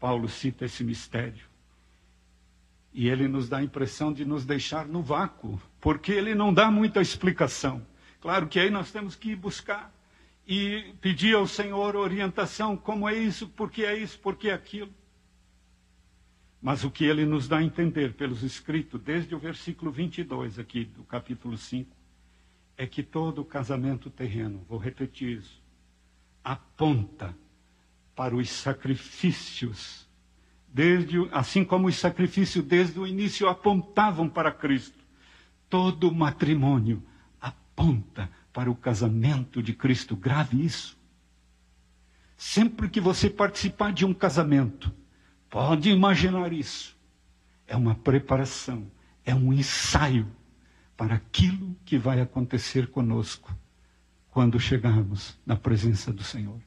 [0.00, 1.48] Paulo cita esse mistério.
[2.92, 6.70] E ele nos dá a impressão de nos deixar no vácuo, porque ele não dá
[6.72, 7.86] muita explicação.
[8.20, 9.94] Claro que aí nós temos que ir buscar.
[10.46, 14.52] e pedir ao Senhor orientação, como é isso, por que é isso, por que é
[14.52, 14.92] aquilo.
[16.60, 20.84] Mas o que ele nos dá a entender pelos escritos, desde o versículo 22 aqui
[20.84, 21.99] do capítulo 5,
[22.80, 25.62] é que todo casamento terreno, vou repetir isso,
[26.42, 27.36] aponta
[28.16, 30.08] para os sacrifícios,
[30.66, 34.98] desde, assim como os sacrifícios desde o início apontavam para Cristo.
[35.68, 37.02] Todo matrimônio
[37.38, 40.16] aponta para o casamento de Cristo.
[40.16, 40.98] Grave isso.
[42.34, 44.90] Sempre que você participar de um casamento,
[45.50, 46.96] pode imaginar isso.
[47.66, 48.90] É uma preparação,
[49.22, 50.26] é um ensaio
[51.00, 53.56] para aquilo que vai acontecer conosco
[54.28, 56.60] quando chegarmos na presença do Senhor.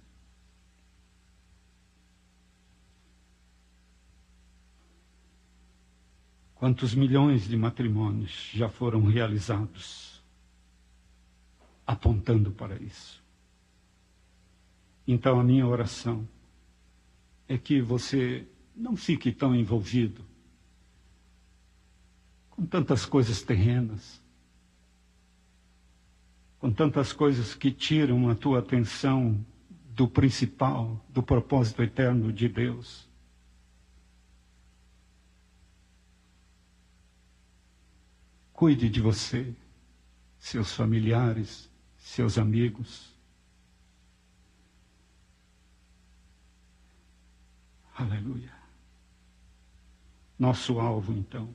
[6.55, 10.25] Quantos milhões de matrimônios já foram realizados
[11.85, 13.23] apontando para isso?
[15.07, 16.27] Então, a minha oração
[17.47, 20.25] é que você não fique tão envolvido
[22.49, 24.22] com tantas coisas terrenas,
[26.63, 29.45] com tantas coisas que tiram a tua atenção
[29.89, 33.05] do principal, do propósito eterno de Deus.
[38.53, 39.53] Cuide de você,
[40.39, 43.13] seus familiares, seus amigos.
[47.93, 48.53] Aleluia.
[50.39, 51.53] Nosso alvo, então,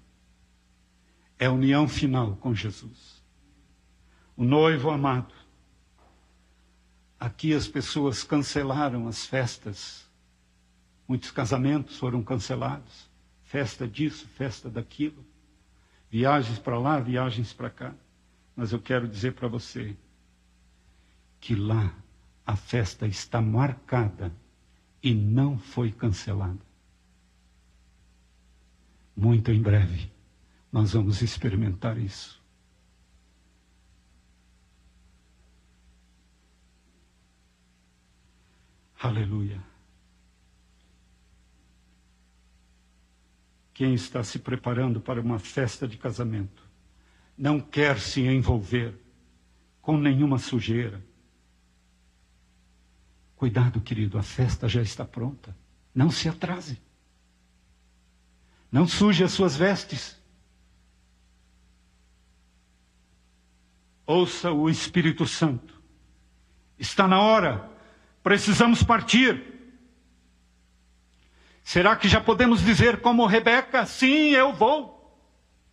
[1.38, 3.17] é a união final com Jesus.
[4.39, 5.34] O noivo amado.
[7.20, 10.09] Aqui as pessoas cancelaram as festas.
[11.07, 13.11] Muitos casamentos foram cancelados.
[13.43, 15.26] Festa disso, festa daquilo
[16.11, 17.95] viagens para lá, viagens para cá.
[18.57, 19.97] Mas eu quero dizer para você
[21.41, 21.95] que lá
[22.47, 24.32] a festa está marcada
[25.03, 26.59] e não foi cancelada.
[29.16, 30.11] Muito em breve
[30.70, 32.38] nós vamos experimentar isso.
[39.01, 39.62] Aleluia.
[43.78, 46.64] quem está se preparando para uma festa de casamento
[47.36, 48.92] não quer se envolver
[49.80, 51.01] com nenhuma sujeira.
[53.36, 55.57] Cuidado, querido, a festa já está pronta.
[55.94, 56.82] Não se atrase.
[58.68, 60.20] Não suje as suas vestes.
[64.05, 65.80] Ouça o Espírito Santo.
[66.76, 67.70] Está na hora.
[68.28, 69.42] Precisamos partir.
[71.62, 75.18] Será que já podemos dizer como Rebeca, sim, eu vou?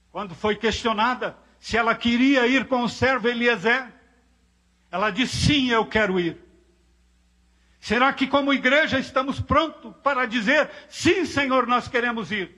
[0.10, 3.94] Quando foi questionada se ela queria ir com o servo Eliezer,
[4.90, 6.38] ela disse, sim, eu quero ir.
[7.82, 12.56] Será que como igreja estamos prontos para dizer, sim, Senhor, nós queremos ir?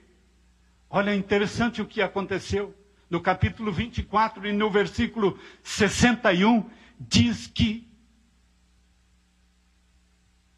[0.88, 2.72] Olha, é interessante o que aconteceu.
[3.10, 6.70] No capítulo 24 e no versículo 61,
[7.00, 7.87] diz que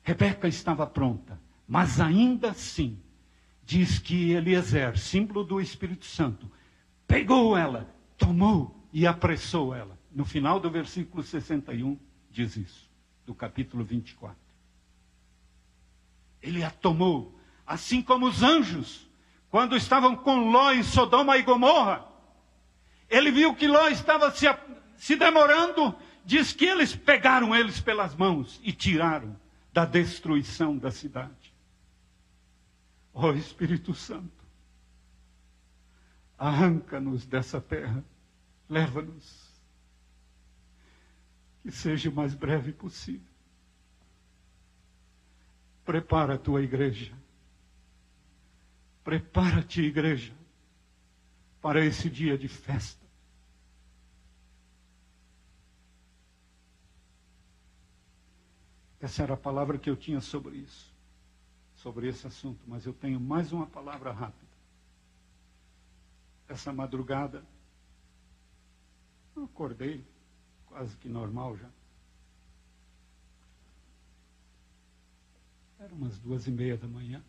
[0.03, 1.39] Rebeca estava pronta
[1.71, 3.01] mas ainda assim,
[3.64, 6.51] diz que Eliezer, símbolo do Espírito Santo,
[7.07, 9.97] pegou ela, tomou e apressou ela.
[10.11, 11.97] No final do versículo 61,
[12.29, 12.91] diz isso,
[13.25, 14.37] do capítulo 24.
[16.43, 19.09] Ele a tomou, assim como os anjos,
[19.49, 22.05] quando estavam com Ló em Sodoma e Gomorra.
[23.09, 24.47] Ele viu que Ló estava se,
[24.97, 25.95] se demorando,
[26.25, 29.39] diz que eles pegaram eles pelas mãos e tiraram
[29.72, 31.55] da destruição da cidade.
[33.13, 34.45] Ó oh, Espírito Santo,
[36.38, 38.05] arranca-nos dessa terra,
[38.68, 39.51] leva-nos.
[41.63, 43.29] Que seja o mais breve possível.
[45.84, 47.13] Prepara a tua igreja.
[49.05, 50.33] Prepara-te, igreja,
[51.61, 53.00] para esse dia de festa.
[59.01, 60.91] Essa era a palavra que eu tinha sobre isso
[61.83, 64.51] sobre esse assunto, mas eu tenho mais uma palavra rápida.
[66.47, 67.43] Essa madrugada,
[69.35, 70.05] eu acordei
[70.67, 71.71] quase que normal já.
[75.79, 77.22] Era umas duas e meia da manhã.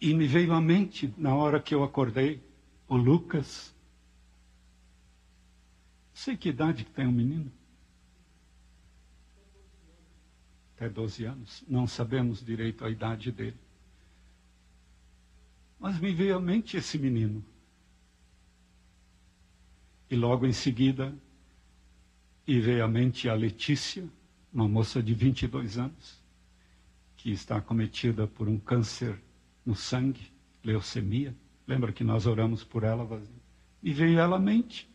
[0.00, 2.40] E me veio à mente, na hora que eu acordei,
[2.86, 3.74] o Lucas.
[6.14, 7.55] Sei que idade que tem o um menino
[10.76, 11.64] até 12 anos.
[11.66, 13.56] Não sabemos direito a idade dele.
[15.80, 17.44] Mas me veio à mente esse menino.
[20.08, 21.12] E logo em seguida,
[22.48, 24.08] E veio à mente a Letícia,
[24.52, 26.22] uma moça de 22 anos,
[27.16, 29.20] que está acometida por um câncer
[29.64, 30.30] no sangue,
[30.62, 31.34] leucemia.
[31.66, 33.42] Lembra que nós oramos por ela, vazia?
[33.82, 34.88] E veio ela à mente.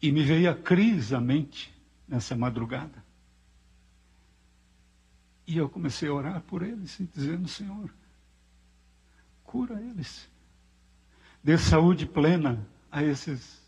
[0.00, 1.74] E me veio a Cris à mente
[2.06, 3.04] nessa madrugada.
[5.46, 7.90] E eu comecei a orar por eles, dizendo: Senhor,
[9.44, 10.28] cura eles.
[11.42, 13.62] Dê saúde plena a esses,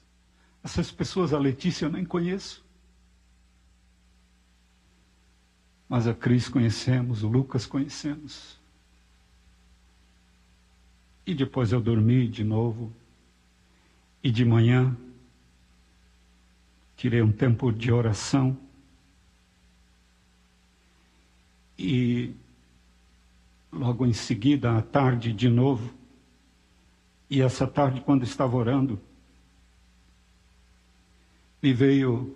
[0.62, 1.32] essas pessoas.
[1.32, 2.66] A Letícia eu nem conheço.
[5.88, 8.58] Mas a Cris conhecemos, o Lucas conhecemos.
[11.24, 12.92] E depois eu dormi de novo.
[14.22, 14.96] E de manhã
[16.96, 18.58] tirei um tempo de oração.
[21.78, 22.34] E
[23.72, 25.94] logo em seguida, à tarde, de novo.
[27.30, 29.00] E essa tarde, quando estava orando,
[31.62, 32.34] me veio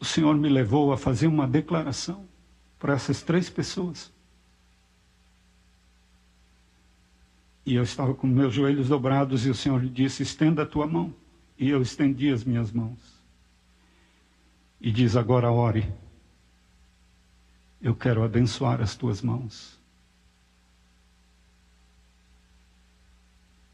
[0.00, 2.26] o Senhor me levou a fazer uma declaração
[2.78, 4.10] para essas três pessoas.
[7.66, 11.14] E eu estava com meus joelhos dobrados e o Senhor disse: estenda a tua mão.
[11.58, 12.98] E eu estendi as minhas mãos.
[14.80, 15.86] E diz: agora ore.
[17.80, 19.78] Eu quero abençoar as tuas mãos.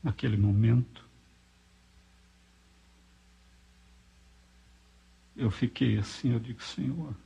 [0.03, 1.05] Naquele momento,
[5.37, 7.17] eu fiquei assim, eu digo, Senhor, o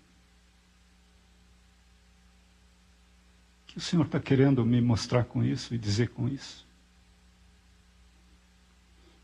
[3.66, 6.66] que o Senhor está querendo me mostrar com isso e dizer com isso?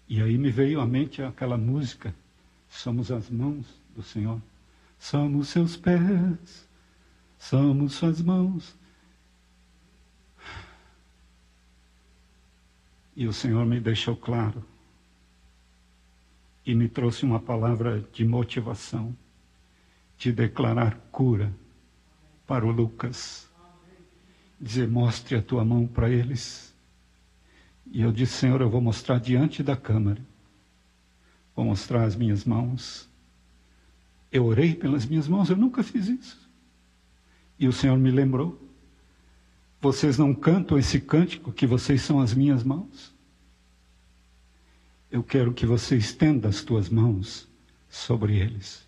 [0.06, 2.14] E aí me veio à mente aquela música,
[2.68, 4.40] somos as mãos do Senhor,
[4.98, 6.65] somos seus pés,
[7.38, 8.76] somos suas mãos.
[13.14, 14.62] E o Senhor me deixou claro
[16.66, 19.16] e me trouxe uma palavra de motivação,
[20.18, 21.54] de declarar cura
[22.46, 23.48] para o Lucas.
[24.60, 26.74] Dizer, mostre a tua mão para eles.
[27.86, 30.20] E eu disse, Senhor, eu vou mostrar diante da câmara.
[31.54, 33.08] Vou mostrar as minhas mãos.
[34.32, 36.45] Eu orei pelas minhas mãos, eu nunca fiz isso.
[37.58, 38.60] E o Senhor me lembrou.
[39.80, 43.16] Vocês não cantam esse cântico que vocês são as minhas mãos?
[45.10, 47.48] eu quero que você estenda as tuas mãos
[47.88, 48.86] sobre eles.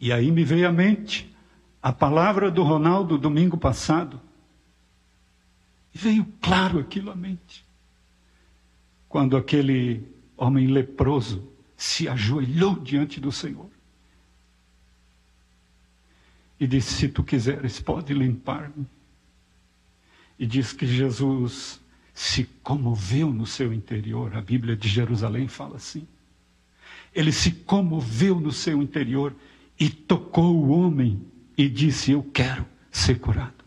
[0.00, 1.34] E aí me veio à mente
[1.82, 4.20] a palavra do Ronaldo domingo passado.
[5.94, 7.64] E veio claro aquilo à mente.
[9.08, 10.06] Quando aquele
[10.36, 13.70] homem leproso se ajoelhou diante do Senhor
[16.58, 18.86] e disse: Se tu quiseres, pode limpar-me.
[20.38, 21.80] E diz que Jesus
[22.12, 24.36] se comoveu no seu interior.
[24.36, 26.06] A Bíblia de Jerusalém fala assim.
[27.14, 29.34] Ele se comoveu no seu interior
[29.78, 31.24] e tocou o homem
[31.56, 33.64] e disse: Eu quero ser curado,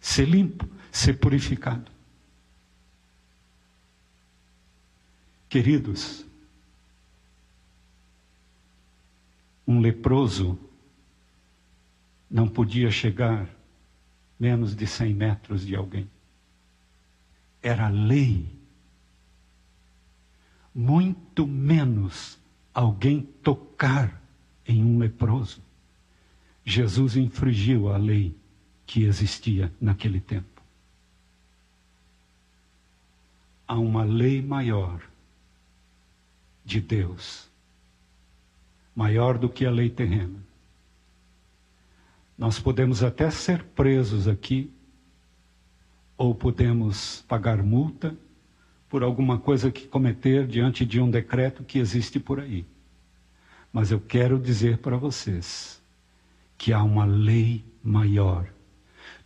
[0.00, 1.90] ser limpo, ser purificado.
[5.48, 6.24] Queridos,
[9.66, 10.58] um leproso
[12.32, 13.46] não podia chegar
[14.40, 16.08] menos de 100 metros de alguém
[17.62, 18.44] era lei.
[20.74, 22.38] Muito menos
[22.74, 24.20] alguém tocar
[24.66, 25.62] em um leproso.
[26.64, 28.36] Jesus infringiu a lei
[28.84, 30.60] que existia naquele tempo.
[33.66, 35.00] Há uma lei maior
[36.64, 37.48] de Deus,
[38.94, 40.38] maior do que a lei terrena.
[42.42, 44.68] Nós podemos até ser presos aqui
[46.18, 48.16] ou podemos pagar multa
[48.88, 52.66] por alguma coisa que cometer diante de um decreto que existe por aí.
[53.72, 55.80] Mas eu quero dizer para vocês
[56.58, 58.48] que há uma lei maior.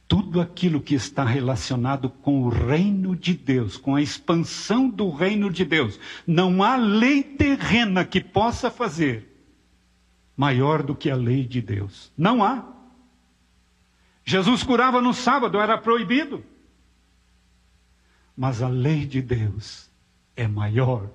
[0.06, 5.50] Tudo aquilo que está relacionado com o reino de Deus, com a expansão do reino
[5.50, 9.26] de Deus, não há lei terrena que possa fazer
[10.36, 12.12] maior do que a lei de Deus.
[12.14, 12.75] Não há.
[14.26, 16.44] Jesus curava no sábado, era proibido.
[18.36, 19.88] Mas a lei de Deus
[20.34, 21.08] é maior.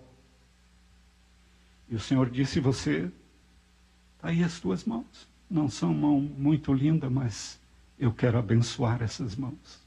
[1.89, 3.11] E o Senhor disse: Você,
[4.15, 5.29] está aí as tuas mãos.
[5.49, 7.59] Não são mãos muito lindas, mas
[7.99, 9.81] eu quero abençoar essas mãos.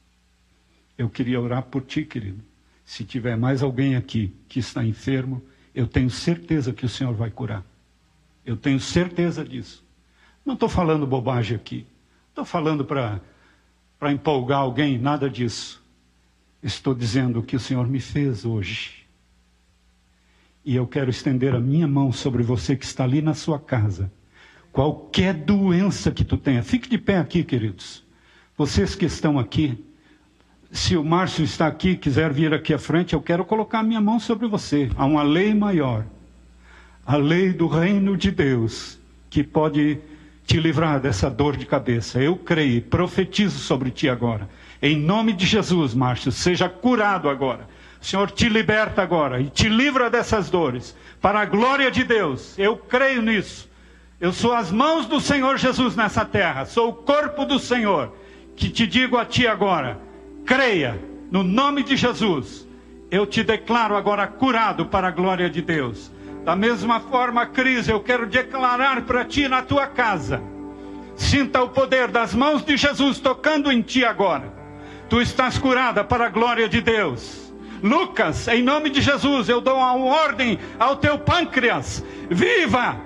[0.96, 2.44] Eu queria orar por ti, querido.
[2.84, 5.42] Se tiver mais alguém aqui que está enfermo,
[5.74, 7.64] eu tenho certeza que o Senhor vai curar.
[8.44, 9.82] Eu tenho certeza disso.
[10.44, 11.86] Não estou falando bobagem aqui.
[12.34, 13.20] Estou falando para
[14.10, 15.80] empolgar alguém, nada disso.
[16.60, 19.06] Estou dizendo o que o Senhor me fez hoje.
[20.64, 24.10] E eu quero estender a minha mão sobre você que está ali na sua casa.
[24.72, 28.02] Qualquer doença que tu tenha, fique de pé aqui, queridos.
[28.58, 29.78] Vocês que estão aqui,
[30.72, 34.00] se o Márcio está aqui, quiser vir aqui à frente, eu quero colocar a minha
[34.00, 34.90] mão sobre você.
[34.96, 36.04] Há uma lei maior,
[37.06, 38.98] a lei do reino de Deus,
[39.30, 40.00] que pode
[40.46, 42.20] te livrar dessa dor de cabeça.
[42.20, 44.48] Eu creio, profetizo sobre ti agora.
[44.80, 47.66] Em nome de Jesus, Márcio, seja curado agora.
[48.00, 50.94] O Senhor te liberta agora e te livra dessas dores.
[51.20, 53.68] Para a glória de Deus, eu creio nisso.
[54.20, 58.14] Eu sou as mãos do Senhor Jesus nessa terra, sou o corpo do Senhor,
[58.54, 59.98] que te digo a ti agora:
[60.44, 61.00] creia,
[61.30, 62.68] no nome de Jesus.
[63.10, 66.10] Eu te declaro agora curado para a glória de Deus.
[66.44, 70.42] Da mesma forma, Cris, eu quero declarar para ti na tua casa.
[71.16, 74.52] Sinta o poder das mãos de Jesus tocando em ti agora.
[75.08, 77.52] Tu estás curada para a glória de Deus.
[77.82, 82.04] Lucas, em nome de Jesus, eu dou uma ordem ao teu pâncreas.
[82.30, 82.96] Viva!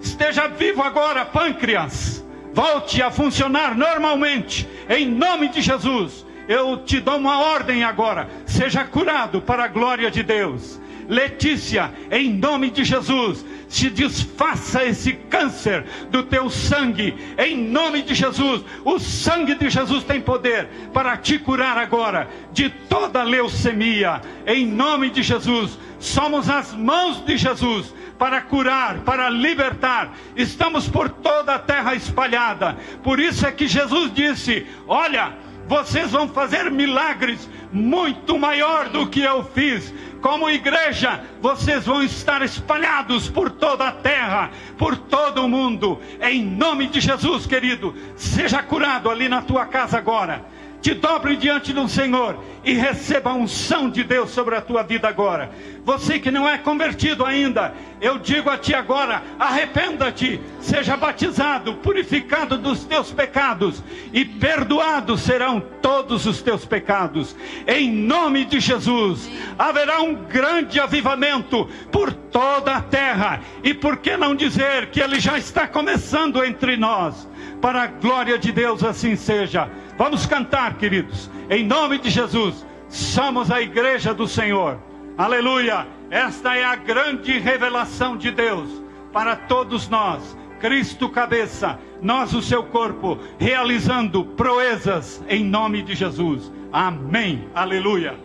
[0.00, 2.24] Esteja vivo agora, pâncreas.
[2.52, 4.68] Volte a funcionar normalmente.
[4.88, 6.26] Em nome de Jesus.
[6.48, 8.28] Eu te dou uma ordem agora.
[8.46, 10.80] Seja curado para a glória de Deus.
[11.10, 18.14] Letícia, em nome de Jesus, se desfaça esse câncer do teu sangue, em nome de
[18.14, 18.64] Jesus.
[18.84, 25.10] O sangue de Jesus tem poder para te curar agora de toda leucemia, em nome
[25.10, 25.76] de Jesus.
[25.98, 30.14] Somos as mãos de Jesus para curar, para libertar.
[30.36, 32.78] Estamos por toda a terra espalhada.
[33.02, 35.32] Por isso é que Jesus disse: Olha,
[35.66, 42.42] vocês vão fazer milagres muito maior do que eu fiz como igreja, vocês vão estar
[42.42, 46.00] espalhados por toda a terra, por todo o mundo.
[46.20, 50.44] Em nome de Jesus, querido, seja curado ali na tua casa agora.
[50.80, 55.08] Te dobre diante do Senhor e receba a unção de Deus sobre a tua vida
[55.08, 55.50] agora.
[55.84, 62.56] Você que não é convertido ainda, eu digo a ti agora: arrependa-te, seja batizado, purificado
[62.56, 63.82] dos teus pecados
[64.12, 67.36] e perdoados serão todos os teus pecados.
[67.66, 73.40] Em nome de Jesus, haverá um grande avivamento por toda a terra.
[73.62, 77.28] E por que não dizer que ele já está começando entre nós?
[77.60, 79.70] Para a glória de Deus, assim seja.
[80.00, 82.64] Vamos cantar, queridos, em nome de Jesus.
[82.88, 84.78] Somos a igreja do Senhor.
[85.18, 85.86] Aleluia!
[86.10, 88.82] Esta é a grande revelação de Deus
[89.12, 90.34] para todos nós.
[90.58, 96.50] Cristo cabeça, nós o seu corpo, realizando proezas em nome de Jesus.
[96.72, 97.46] Amém.
[97.54, 98.18] Aleluia.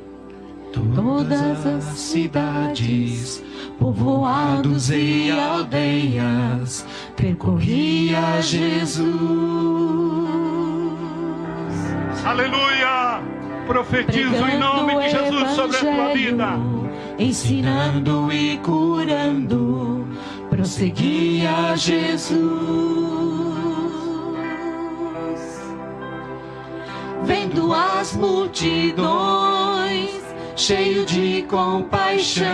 [0.72, 3.44] Todas as cidades,
[3.78, 6.88] povoados e aldeias,
[7.18, 10.06] percorria Jesus
[12.26, 13.22] Aleluia!
[13.68, 16.48] Profetizo em nome de Jesus sobre a tua vida.
[17.20, 20.08] Ensinando e curando,
[20.50, 22.42] prosseguia Jesus.
[27.24, 29.06] Vendo as multidões,
[30.56, 32.50] cheio de compaixão,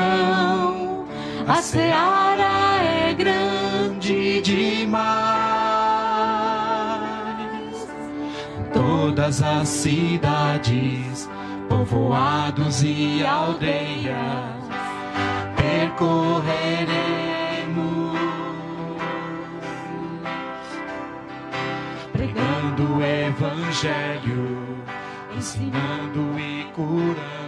[1.48, 5.51] a seara é grande demais.
[9.02, 11.28] Todas as cidades,
[11.68, 14.14] povoados e aldeias,
[15.56, 18.16] percorreremos,
[22.14, 24.84] pregando o Evangelho,
[25.36, 27.41] ensinando e curando